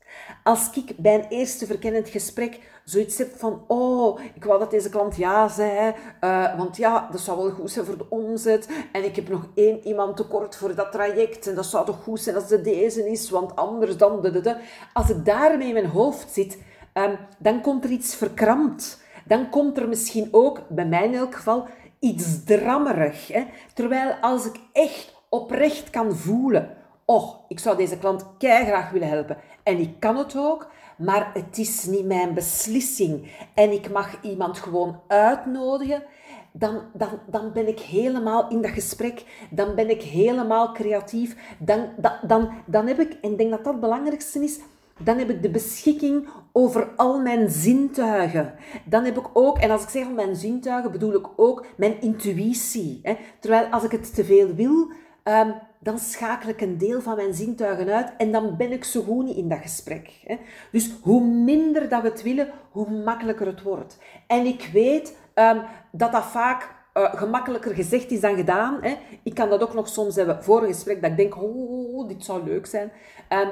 Als 0.43 0.69
ik 0.73 0.97
bij 0.97 1.13
een 1.13 1.27
eerste 1.29 1.65
verkennend 1.65 2.09
gesprek 2.09 2.59
zoiets 2.83 3.17
heb 3.17 3.37
van, 3.37 3.63
oh, 3.67 4.19
ik 4.33 4.43
wou 4.43 4.59
dat 4.59 4.71
deze 4.71 4.89
klant 4.89 5.15
ja 5.15 5.47
zei, 5.47 5.93
uh, 6.21 6.57
want 6.57 6.77
ja, 6.77 7.07
dat 7.11 7.21
zou 7.21 7.37
wel 7.37 7.51
goed 7.51 7.71
zijn 7.71 7.85
voor 7.85 7.97
de 7.97 8.09
omzet. 8.09 8.69
En 8.91 9.03
ik 9.03 9.15
heb 9.15 9.29
nog 9.29 9.47
één 9.55 9.87
iemand 9.87 10.17
tekort 10.17 10.55
voor 10.55 10.75
dat 10.75 10.91
traject. 10.91 11.47
En 11.47 11.55
dat 11.55 11.65
zou 11.65 11.85
toch 11.85 12.03
goed 12.03 12.19
zijn 12.19 12.35
als 12.35 12.49
het 12.49 12.63
deze 12.63 13.09
is, 13.09 13.29
want 13.29 13.55
anders 13.55 13.97
dan... 13.97 14.21
De, 14.21 14.31
de, 14.31 14.41
de. 14.41 14.55
Als 14.93 15.09
ik 15.09 15.25
daarmee 15.25 15.67
in 15.67 15.73
mijn 15.73 15.85
hoofd 15.85 16.31
zit, 16.31 16.57
um, 16.93 17.17
dan 17.37 17.61
komt 17.61 17.83
er 17.83 17.89
iets 17.89 18.15
verkrampt. 18.15 19.01
Dan 19.25 19.49
komt 19.49 19.77
er 19.77 19.87
misschien 19.87 20.27
ook, 20.31 20.61
bij 20.69 20.85
mij 20.85 21.05
in 21.05 21.15
elk 21.15 21.35
geval, 21.35 21.67
iets 21.99 22.43
drammerig. 22.43 23.27
Hè? 23.27 23.45
Terwijl 23.73 24.11
als 24.21 24.45
ik 24.45 24.59
echt 24.71 25.13
oprecht 25.29 25.89
kan 25.89 26.15
voelen, 26.15 26.77
oh, 27.05 27.33
ik 27.47 27.59
zou 27.59 27.77
deze 27.77 27.97
klant 27.97 28.25
graag 28.37 28.91
willen 28.91 29.09
helpen. 29.09 29.37
En 29.63 29.79
ik 29.79 29.99
kan 29.99 30.17
het 30.17 30.37
ook, 30.37 30.71
maar 30.97 31.31
het 31.33 31.57
is 31.57 31.85
niet 31.85 32.05
mijn 32.05 32.33
beslissing. 32.33 33.31
En 33.53 33.71
ik 33.71 33.91
mag 33.91 34.21
iemand 34.21 34.57
gewoon 34.57 34.99
uitnodigen. 35.07 36.03
Dan, 36.51 36.81
dan, 36.93 37.09
dan 37.27 37.51
ben 37.51 37.67
ik 37.67 37.79
helemaal 37.79 38.49
in 38.49 38.61
dat 38.61 38.71
gesprek. 38.71 39.47
Dan 39.49 39.75
ben 39.75 39.89
ik 39.89 40.01
helemaal 40.01 40.73
creatief. 40.73 41.55
Dan, 41.59 41.89
dan, 41.97 42.13
dan, 42.27 42.49
dan 42.65 42.87
heb 42.87 42.99
ik, 42.99 43.17
en 43.21 43.31
ik 43.31 43.37
denk 43.37 43.49
dat 43.49 43.63
dat 43.63 43.73
het 43.73 43.81
belangrijkste 43.81 44.43
is, 44.43 44.59
dan 44.99 45.17
heb 45.17 45.29
ik 45.29 45.41
de 45.41 45.49
beschikking 45.49 46.27
over 46.51 46.89
al 46.95 47.19
mijn 47.19 47.49
zintuigen. 47.49 48.53
Dan 48.85 49.03
heb 49.03 49.17
ik 49.17 49.29
ook, 49.33 49.57
en 49.57 49.71
als 49.71 49.83
ik 49.83 49.89
zeg 49.89 50.09
mijn 50.09 50.35
zintuigen, 50.35 50.91
bedoel 50.91 51.13
ik 51.13 51.27
ook 51.35 51.65
mijn 51.75 52.01
intuïtie. 52.01 52.99
Hè? 53.03 53.15
Terwijl 53.39 53.65
als 53.65 53.83
ik 53.83 53.91
het 53.91 54.15
te 54.15 54.25
veel 54.25 54.53
wil, 54.53 54.91
ehm, 55.23 55.51
dan 55.83 55.99
schakel 55.99 56.49
ik 56.49 56.61
een 56.61 56.77
deel 56.77 57.01
van 57.01 57.15
mijn 57.15 57.33
zintuigen 57.33 57.89
uit 57.89 58.13
en 58.17 58.31
dan 58.31 58.57
ben 58.57 58.71
ik 58.71 58.83
zo 58.83 59.01
goed 59.01 59.25
niet 59.25 59.37
in 59.37 59.49
dat 59.49 59.59
gesprek. 59.61 60.37
Dus 60.71 60.91
hoe 61.01 61.23
minder 61.23 61.89
dat 61.89 62.01
we 62.01 62.09
het 62.09 62.21
willen, 62.21 62.49
hoe 62.71 62.89
makkelijker 62.89 63.45
het 63.45 63.61
wordt. 63.61 63.97
En 64.27 64.45
ik 64.45 64.69
weet 64.73 65.17
um, 65.35 65.61
dat 65.91 66.11
dat 66.11 66.23
vaak 66.23 66.75
uh, 66.93 67.15
gemakkelijker 67.15 67.75
gezegd 67.75 68.11
is 68.11 68.19
dan 68.19 68.35
gedaan. 68.35 68.77
Hè? 68.81 68.97
Ik 69.23 69.33
kan 69.33 69.49
dat 69.49 69.61
ook 69.61 69.73
nog 69.73 69.87
soms 69.87 70.15
hebben 70.15 70.43
voor 70.43 70.61
een 70.61 70.73
gesprek, 70.73 71.01
dat 71.01 71.11
ik 71.11 71.17
denk, 71.17 71.41
oh, 71.41 72.07
dit 72.07 72.23
zou 72.23 72.43
leuk 72.43 72.65
zijn. 72.65 72.91
Um, 73.29 73.49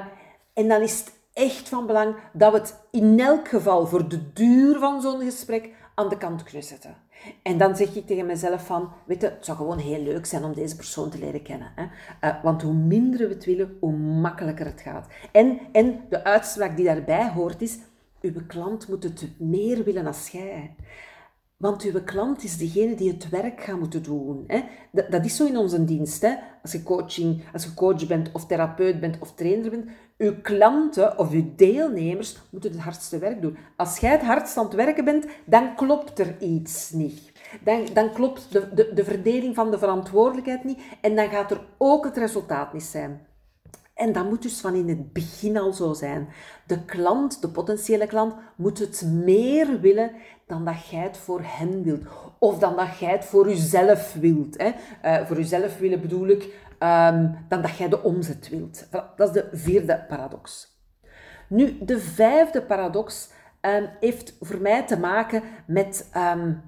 en 0.54 0.68
dan 0.68 0.80
is 0.80 0.98
het 0.98 1.12
echt 1.32 1.68
van 1.68 1.86
belang 1.86 2.14
dat 2.32 2.52
we 2.52 2.58
het 2.58 2.80
in 2.90 3.20
elk 3.20 3.48
geval 3.48 3.86
voor 3.86 4.08
de 4.08 4.32
duur 4.32 4.78
van 4.78 5.00
zo'n 5.00 5.20
gesprek 5.20 5.70
aan 5.94 6.08
de 6.08 6.18
kant 6.18 6.42
kunnen 6.42 6.62
zetten. 6.62 7.01
En 7.42 7.58
dan 7.58 7.76
zeg 7.76 7.94
ik 7.94 8.06
tegen 8.06 8.26
mezelf 8.26 8.66
van, 8.66 8.92
weet 9.04 9.20
je, 9.20 9.26
het 9.26 9.44
zou 9.44 9.56
gewoon 9.56 9.78
heel 9.78 10.02
leuk 10.02 10.26
zijn 10.26 10.44
om 10.44 10.54
deze 10.54 10.76
persoon 10.76 11.10
te 11.10 11.18
leren 11.18 11.42
kennen. 11.42 11.72
Hè? 11.74 11.84
Uh, 12.28 12.42
want 12.42 12.62
hoe 12.62 12.72
minder 12.72 13.28
we 13.28 13.34
het 13.34 13.44
willen, 13.44 13.76
hoe 13.80 13.92
makkelijker 13.96 14.66
het 14.66 14.80
gaat. 14.80 15.06
En, 15.32 15.58
en 15.72 16.00
de 16.08 16.24
uitspraak 16.24 16.76
die 16.76 16.84
daarbij 16.84 17.30
hoort 17.30 17.62
is, 17.62 17.78
uw 18.20 18.46
klant 18.46 18.88
moet 18.88 19.02
het 19.02 19.28
meer 19.38 19.84
willen 19.84 20.06
als 20.06 20.28
jij. 20.28 20.74
Want 21.56 21.82
uw 21.82 22.02
klant 22.04 22.44
is 22.44 22.56
degene 22.56 22.94
die 22.94 23.10
het 23.10 23.28
werk 23.28 23.60
gaat 23.60 23.78
moeten 23.78 24.02
doen. 24.02 24.44
Hè? 24.46 24.62
Dat, 24.92 25.10
dat, 25.10 25.24
is 25.24 25.36
zo 25.36 25.46
in 25.46 25.56
onze 25.56 25.84
dienst. 25.84 26.22
Hè? 26.22 26.34
Als, 26.62 26.72
je 26.72 26.82
coaching, 26.82 27.42
als 27.52 27.64
je 27.64 27.74
coach 27.74 28.06
bent, 28.06 28.32
of 28.32 28.46
therapeut 28.46 29.00
bent, 29.00 29.18
of 29.18 29.34
trainer 29.34 29.70
bent, 29.70 29.90
uw 30.22 30.40
klanten 30.42 31.18
of 31.18 31.30
uw 31.30 31.52
deelnemers 31.56 32.38
moeten 32.50 32.70
het 32.70 32.80
hardste 32.80 33.18
werk 33.18 33.42
doen. 33.42 33.56
Als 33.76 33.98
jij 33.98 34.10
het 34.10 34.22
hardst 34.22 34.56
aan 34.56 34.64
het 34.64 34.74
werken 34.74 35.04
bent, 35.04 35.26
dan 35.44 35.74
klopt 35.74 36.18
er 36.18 36.36
iets 36.40 36.90
niet. 36.90 37.32
Dan, 37.64 37.86
dan 37.92 38.12
klopt 38.12 38.52
de, 38.52 38.74
de, 38.74 38.90
de 38.94 39.04
verdeling 39.04 39.54
van 39.54 39.70
de 39.70 39.78
verantwoordelijkheid 39.78 40.64
niet 40.64 40.80
en 41.00 41.16
dan 41.16 41.28
gaat 41.28 41.50
er 41.50 41.60
ook 41.78 42.04
het 42.04 42.16
resultaat 42.16 42.72
niet 42.72 42.82
zijn. 42.82 43.26
En 43.94 44.12
dat 44.12 44.28
moet 44.28 44.42
dus 44.42 44.60
van 44.60 44.74
in 44.74 44.88
het 44.88 45.12
begin 45.12 45.56
al 45.56 45.72
zo 45.72 45.92
zijn. 45.92 46.28
De 46.66 46.84
klant, 46.84 47.40
de 47.40 47.48
potentiële 47.48 48.06
klant, 48.06 48.34
moet 48.56 48.78
het 48.78 49.02
meer 49.06 49.80
willen 49.80 50.10
dan 50.46 50.64
dat 50.64 50.86
jij 50.86 51.02
het 51.02 51.16
voor 51.16 51.40
hen 51.44 51.82
wilt. 51.82 52.02
Of 52.38 52.58
dan 52.58 52.76
dat 52.76 52.98
jij 52.98 53.10
het 53.10 53.24
voor 53.24 53.48
jezelf 53.48 54.14
wilt. 54.20 54.56
Hè. 54.58 54.70
Uh, 55.04 55.26
voor 55.26 55.36
jezelf 55.36 55.78
willen 55.78 56.00
bedoel 56.00 56.26
ik 56.26 56.54
um, 56.82 57.44
dan 57.48 57.62
dat 57.62 57.76
jij 57.76 57.88
de 57.88 58.02
omzet 58.02 58.48
wilt. 58.48 58.86
Dat 59.16 59.28
is 59.28 59.32
de 59.32 59.48
vierde 59.52 60.04
paradox. 60.08 60.70
Nu, 61.48 61.78
de 61.80 61.98
vijfde 61.98 62.62
paradox 62.62 63.30
um, 63.60 63.88
heeft 64.00 64.36
voor 64.40 64.60
mij 64.60 64.86
te 64.86 64.98
maken 64.98 65.42
met 65.66 66.10
um, 66.16 66.62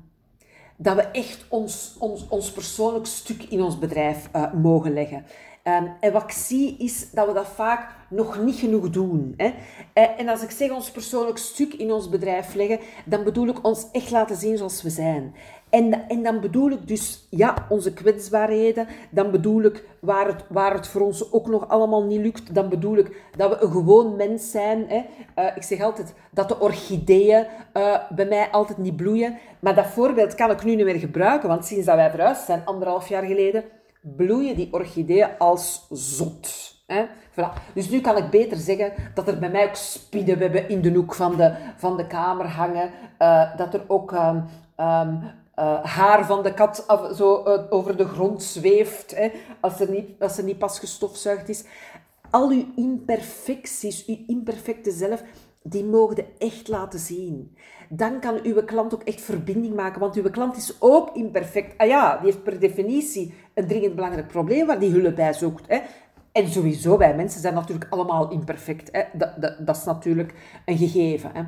dat 0.77 0.97
we 0.97 1.03
echt 1.03 1.45
ons, 1.49 1.97
ons, 1.99 2.29
ons 2.29 2.53
persoonlijk 2.53 3.07
stuk 3.07 3.43
in 3.43 3.63
ons 3.63 3.79
bedrijf 3.79 4.29
uh, 4.37 4.53
mogen 4.53 4.93
leggen. 4.93 5.25
Um, 5.69 5.93
en 6.01 6.13
wat 6.13 6.23
ik 6.23 6.31
zie 6.31 6.77
is 6.79 7.11
dat 7.11 7.27
we 7.27 7.33
dat 7.33 7.47
vaak 7.47 7.95
nog 8.09 8.39
niet 8.39 8.57
genoeg 8.57 8.91
doen. 8.91 9.35
Hè? 9.37 9.55
Eh, 9.93 10.21
en 10.21 10.29
als 10.29 10.43
ik 10.43 10.51
zeg 10.51 10.71
ons 10.71 10.91
persoonlijk 10.91 11.39
stuk 11.39 11.75
in 11.75 11.93
ons 11.93 12.09
bedrijf 12.09 12.55
leggen, 12.55 12.79
dan 13.05 13.25
bedoel 13.25 13.49
ik 13.49 13.65
ons 13.65 13.87
echt 13.93 14.11
laten 14.11 14.37
zien 14.37 14.57
zoals 14.57 14.83
we 14.83 14.91
zijn. 14.91 15.35
En, 15.71 16.09
en 16.09 16.23
dan 16.23 16.41
bedoel 16.41 16.71
ik 16.71 16.89
dus, 16.89 17.27
ja, 17.31 17.67
onze 17.69 17.93
kwetsbaarheden. 17.93 18.87
Dan 19.11 19.31
bedoel 19.31 19.63
ik 19.63 19.85
waar 20.01 20.27
het, 20.27 20.45
waar 20.49 20.75
het 20.75 20.87
voor 20.87 21.01
ons 21.01 21.33
ook 21.33 21.47
nog 21.47 21.69
allemaal 21.69 22.05
niet 22.05 22.21
lukt. 22.21 22.55
Dan 22.55 22.69
bedoel 22.69 22.97
ik 22.97 23.17
dat 23.37 23.51
we 23.51 23.65
een 23.65 23.71
gewoon 23.71 24.17
mens 24.17 24.51
zijn. 24.51 24.85
Hè. 24.89 25.05
Uh, 25.39 25.57
ik 25.57 25.63
zeg 25.63 25.81
altijd 25.81 26.15
dat 26.31 26.49
de 26.49 26.61
orchideeën 26.61 27.47
uh, 27.75 27.97
bij 28.11 28.27
mij 28.27 28.51
altijd 28.51 28.79
niet 28.79 28.97
bloeien. 28.97 29.39
Maar 29.61 29.75
dat 29.75 29.87
voorbeeld 29.87 30.35
kan 30.35 30.51
ik 30.51 30.65
nu 30.65 30.75
niet 30.75 30.85
meer 30.85 30.99
gebruiken. 30.99 31.49
Want 31.49 31.65
sinds 31.65 31.87
dat 31.87 31.97
wij 31.97 32.11
verhuisd 32.11 32.45
zijn, 32.45 32.65
anderhalf 32.65 33.09
jaar 33.09 33.25
geleden, 33.25 33.65
bloeien 34.17 34.57
die 34.57 34.73
orchideeën 34.73 35.29
als 35.39 35.87
zot. 35.91 36.75
Hè? 36.87 37.05
Voilà. 37.31 37.73
Dus 37.75 37.89
nu 37.89 38.01
kan 38.01 38.17
ik 38.17 38.31
beter 38.31 38.57
zeggen 38.57 38.93
dat 39.15 39.29
er 39.29 39.39
bij 39.39 39.51
mij 39.51 39.69
ook 39.69 39.75
spinnenwebben 39.75 40.69
in 40.69 40.81
de 40.81 40.93
hoek 40.93 41.15
van 41.15 41.37
de, 41.37 41.55
van 41.77 41.97
de 41.97 42.07
kamer 42.07 42.47
hangen. 42.47 42.91
Uh, 43.19 43.57
dat 43.57 43.75
er 43.75 43.85
ook 43.87 44.13
um, 44.13 44.45
um, 44.77 45.23
uh, 45.57 45.85
haar 45.85 46.27
van 46.27 46.43
de 46.43 46.55
kat 46.55 46.85
af, 46.87 47.17
zo 47.17 47.45
uh, 47.47 47.63
over 47.71 47.97
de 47.97 48.05
grond 48.05 48.43
zweeft, 48.43 49.17
hè, 49.17 49.31
als, 49.61 49.81
er 49.81 49.91
niet, 49.91 50.11
als 50.21 50.39
er 50.39 50.45
niet 50.45 50.59
pas 50.59 50.79
gestofzuigd 50.79 51.49
is. 51.49 51.65
Al 52.31 52.51
uw 52.51 52.65
imperfecties, 52.77 54.07
uw 54.07 54.19
imperfecte 54.27 54.91
zelf, 54.91 55.23
die 55.67 55.85
mogen 55.85 56.25
echt 56.39 56.69
laten 56.69 56.99
zien. 56.99 57.57
Dan 57.89 58.21
kan 58.21 58.41
uw 58.43 58.65
klant 58.65 58.95
ook 58.95 59.03
echt 59.03 59.21
verbinding 59.21 59.75
maken, 59.75 60.01
want 60.01 60.15
uw 60.17 60.31
klant 60.31 60.57
is 60.57 60.77
ook 60.79 61.17
imperfect. 61.17 61.79
Ah 61.79 61.89
ja, 61.89 62.17
die 62.17 62.25
heeft 62.25 62.43
per 62.43 62.61
definitie 62.61 63.35
een 63.55 63.67
dringend 63.67 63.95
belangrijk 63.95 64.29
probleem 64.29 64.67
waar 64.67 64.79
die 64.79 64.91
hulp 64.91 65.15
bij 65.15 65.33
zoekt. 65.33 65.65
Hè. 65.69 65.81
En 66.33 66.49
sowieso, 66.49 66.99
wij 66.99 67.15
mensen 67.17 67.41
zijn 67.41 67.55
natuurlijk 67.55 67.93
allemaal 67.93 68.31
imperfect. 68.31 68.89
Hè. 68.93 69.03
Dat, 69.13 69.41
dat, 69.41 69.67
dat 69.67 69.77
is 69.77 69.85
natuurlijk 69.85 70.35
een 70.65 70.77
gegeven. 70.77 71.31
Hè. 71.35 71.43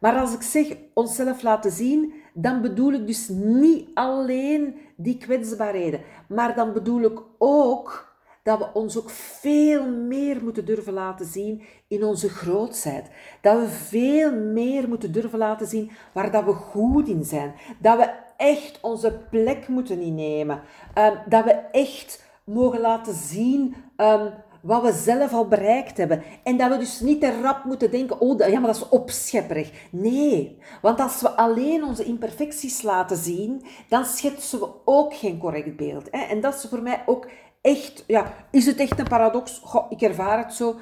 Maar 0.00 0.16
als 0.16 0.34
ik 0.34 0.42
zeg 0.42 0.76
onszelf 0.94 1.42
laten 1.42 1.70
zien, 1.70 2.12
dan 2.34 2.62
bedoel 2.62 2.92
ik 2.92 3.06
dus 3.06 3.28
niet 3.28 3.88
alleen 3.94 4.76
die 4.96 5.18
kwetsbaarheden, 5.18 6.00
maar 6.28 6.54
dan 6.54 6.72
bedoel 6.72 7.02
ik 7.02 7.22
ook 7.38 8.11
dat 8.42 8.58
we 8.58 8.68
ons 8.72 8.98
ook 8.98 9.10
veel 9.10 9.88
meer 9.88 10.42
moeten 10.42 10.64
durven 10.64 10.92
laten 10.92 11.26
zien 11.26 11.62
in 11.88 12.04
onze 12.04 12.28
grootheid. 12.28 13.10
Dat 13.40 13.60
we 13.60 13.68
veel 13.68 14.32
meer 14.32 14.88
moeten 14.88 15.12
durven 15.12 15.38
laten 15.38 15.66
zien 15.66 15.90
waar 16.12 16.30
dat 16.30 16.44
we 16.44 16.52
goed 16.52 17.08
in 17.08 17.24
zijn. 17.24 17.54
Dat 17.78 17.98
we 17.98 18.10
echt 18.36 18.78
onze 18.80 19.18
plek 19.30 19.68
moeten 19.68 20.00
innemen. 20.00 20.60
Um, 20.98 21.18
dat 21.28 21.44
we 21.44 21.50
echt 21.50 22.24
mogen 22.44 22.80
laten 22.80 23.14
zien 23.14 23.74
um, 23.96 24.32
wat 24.62 24.82
we 24.82 24.92
zelf 24.92 25.32
al 25.32 25.48
bereikt 25.48 25.96
hebben. 25.96 26.22
En 26.42 26.56
dat 26.56 26.70
we 26.70 26.78
dus 26.78 27.00
niet 27.00 27.20
te 27.20 27.40
rap 27.40 27.64
moeten 27.64 27.90
denken, 27.90 28.20
oh 28.20 28.38
ja, 28.38 28.58
maar 28.58 28.72
dat 28.72 28.76
is 28.76 28.88
opschepperig. 28.88 29.88
Nee, 29.90 30.58
want 30.82 31.00
als 31.00 31.20
we 31.20 31.30
alleen 31.30 31.84
onze 31.84 32.04
imperfecties 32.04 32.82
laten 32.82 33.16
zien, 33.16 33.62
dan 33.88 34.04
schetsen 34.04 34.60
we 34.60 34.68
ook 34.84 35.14
geen 35.14 35.38
correct 35.38 35.76
beeld. 35.76 36.08
Hè? 36.10 36.20
En 36.20 36.40
dat 36.40 36.54
is 36.54 36.66
voor 36.68 36.82
mij 36.82 37.02
ook 37.06 37.28
echt, 37.62 38.04
ja, 38.06 38.34
is 38.50 38.66
het 38.66 38.78
echt 38.78 38.98
een 38.98 39.08
paradox? 39.08 39.60
Goh, 39.64 39.86
ik 39.90 40.00
ervaar 40.00 40.38
het 40.38 40.54
zo. 40.54 40.76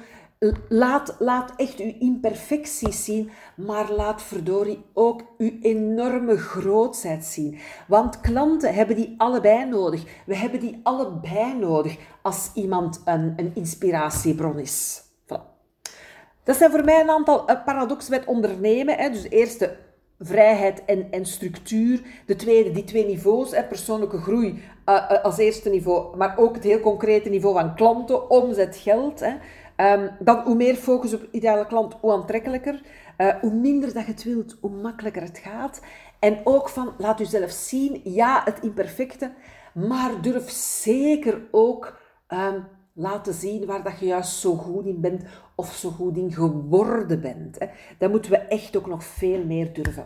Laat, 0.69 1.15
laat 1.19 1.53
echt 1.55 1.79
uw 1.79 1.93
imperfecties 1.99 3.03
zien, 3.03 3.31
maar 3.55 3.91
laat 3.91 4.21
verdorie 4.21 4.85
ook 4.93 5.21
uw 5.37 5.51
enorme 5.61 6.37
grootheid 6.37 7.25
zien. 7.25 7.59
Want 7.87 8.21
klanten 8.21 8.73
hebben 8.73 8.95
die 8.95 9.13
allebei 9.17 9.65
nodig. 9.65 10.03
We 10.25 10.35
hebben 10.35 10.59
die 10.59 10.79
allebei 10.83 11.53
nodig 11.53 11.97
als 12.21 12.51
iemand 12.53 13.01
een, 13.05 13.33
een 13.35 13.51
inspiratiebron 13.55 14.59
is. 14.59 15.03
Dat 16.43 16.55
zijn 16.55 16.71
voor 16.71 16.83
mij 16.83 17.01
een 17.01 17.09
aantal 17.09 17.47
eh, 17.47 17.63
paradoxen 17.65 18.11
met 18.11 18.25
ondernemen. 18.25 18.97
Hè. 18.97 19.09
Dus 19.09 19.21
de 19.21 19.29
eerste, 19.29 19.77
vrijheid 20.21 20.85
en, 20.85 21.07
en 21.11 21.25
structuur. 21.25 22.01
De 22.25 22.35
tweede, 22.35 22.71
die 22.71 22.83
twee 22.83 23.05
niveaus, 23.05 23.51
hè, 23.51 23.63
persoonlijke 23.63 24.17
groei 24.17 24.63
uh, 24.85 25.23
als 25.23 25.37
eerste 25.37 25.69
niveau, 25.69 26.17
maar 26.17 26.37
ook 26.37 26.55
het 26.55 26.63
heel 26.63 26.79
concrete 26.79 27.29
niveau 27.29 27.55
van 27.55 27.75
klanten, 27.75 28.29
omzet, 28.29 28.75
geld. 28.75 29.19
Hè. 29.19 29.33
Um, 29.93 30.09
dan 30.19 30.43
hoe 30.43 30.55
meer 30.55 30.75
focus 30.75 31.13
op 31.13 31.27
ideale 31.31 31.67
klant, 31.67 31.95
hoe 32.01 32.11
aantrekkelijker. 32.11 32.81
Uh, 33.17 33.27
hoe 33.41 33.53
minder 33.53 33.93
dat 33.93 34.05
je 34.05 34.11
het 34.11 34.23
wilt, 34.23 34.57
hoe 34.61 34.71
makkelijker 34.71 35.21
het 35.21 35.37
gaat. 35.37 35.81
En 36.19 36.39
ook 36.43 36.69
van, 36.69 36.93
laat 36.97 37.19
jezelf 37.19 37.51
zien, 37.51 38.01
ja, 38.03 38.41
het 38.45 38.59
imperfecte, 38.61 39.31
maar 39.73 40.21
durf 40.21 40.49
zeker 40.49 41.41
ook 41.51 41.99
um, 42.29 42.67
laten 43.01 43.33
zien 43.33 43.65
waar 43.65 43.83
dat 43.83 43.99
je 43.99 44.05
juist 44.05 44.35
zo 44.35 44.55
goed 44.55 44.85
in 44.85 45.01
bent 45.01 45.23
of 45.55 45.73
zo 45.73 45.89
goed 45.89 46.17
in 46.17 46.31
geworden 46.31 47.21
bent. 47.21 47.59
Hè. 47.59 47.67
Dat 47.97 48.11
moeten 48.11 48.31
we 48.31 48.37
echt 48.37 48.75
ook 48.75 48.87
nog 48.87 49.03
veel 49.03 49.45
meer 49.45 49.73
durven. 49.73 50.05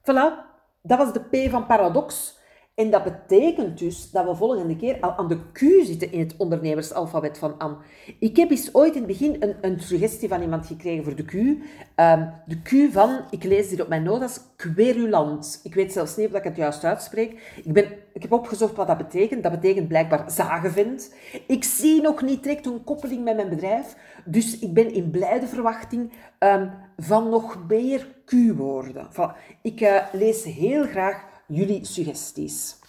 Voilà, 0.00 0.48
dat 0.82 0.98
was 0.98 1.12
de 1.12 1.20
P 1.20 1.50
van 1.50 1.66
paradox. 1.66 2.38
En 2.80 2.90
dat 2.90 3.04
betekent 3.04 3.78
dus 3.78 4.10
dat 4.10 4.24
we 4.24 4.34
volgende 4.34 4.76
keer 4.76 5.00
al 5.00 5.16
aan 5.16 5.28
de 5.28 5.38
Q 5.52 5.58
zitten 5.84 6.12
in 6.12 6.18
het 6.18 6.34
ondernemersalfabet 6.36 7.38
van 7.38 7.58
Anne. 7.58 7.76
Ik 8.18 8.36
heb 8.36 8.50
eens 8.50 8.74
ooit 8.74 8.94
in 8.94 8.98
het 8.98 9.06
begin 9.06 9.36
een, 9.40 9.54
een 9.60 9.80
suggestie 9.80 10.28
van 10.28 10.42
iemand 10.42 10.66
gekregen 10.66 11.04
voor 11.04 11.14
de 11.14 11.24
Q. 11.24 11.34
Um, 11.34 12.32
de 12.46 12.62
Q 12.62 12.92
van, 12.92 13.20
ik 13.30 13.44
lees 13.44 13.68
dit 13.68 13.80
op 13.80 13.88
mijn 13.88 14.02
notas, 14.02 14.40
querulant. 14.56 15.60
Ik 15.62 15.74
weet 15.74 15.92
zelfs 15.92 16.16
niet 16.16 16.28
of 16.28 16.34
ik 16.34 16.44
het 16.44 16.56
juist 16.56 16.84
uitspreek. 16.84 17.60
Ik, 17.64 17.72
ben, 17.72 17.84
ik 18.12 18.22
heb 18.22 18.32
opgezocht 18.32 18.76
wat 18.76 18.86
dat 18.86 18.96
betekent. 18.96 19.42
Dat 19.42 19.52
betekent 19.52 19.88
blijkbaar 19.88 20.30
zagenvent. 20.30 21.14
Ik 21.46 21.64
zie 21.64 22.02
nog 22.02 22.22
niet 22.22 22.42
direct 22.42 22.66
een 22.66 22.84
koppeling 22.84 23.24
met 23.24 23.36
mijn 23.36 23.48
bedrijf. 23.48 23.96
Dus 24.24 24.58
ik 24.58 24.74
ben 24.74 24.92
in 24.92 25.10
blijde 25.10 25.46
verwachting 25.46 26.12
um, 26.38 26.70
van 26.96 27.28
nog 27.28 27.58
meer 27.68 28.06
Q-woorden. 28.24 29.08
Ik 29.62 29.80
uh, 29.80 30.02
lees 30.12 30.44
heel 30.44 30.84
graag 30.84 31.28
jullie 31.50 31.86
suggesties. 31.86 32.79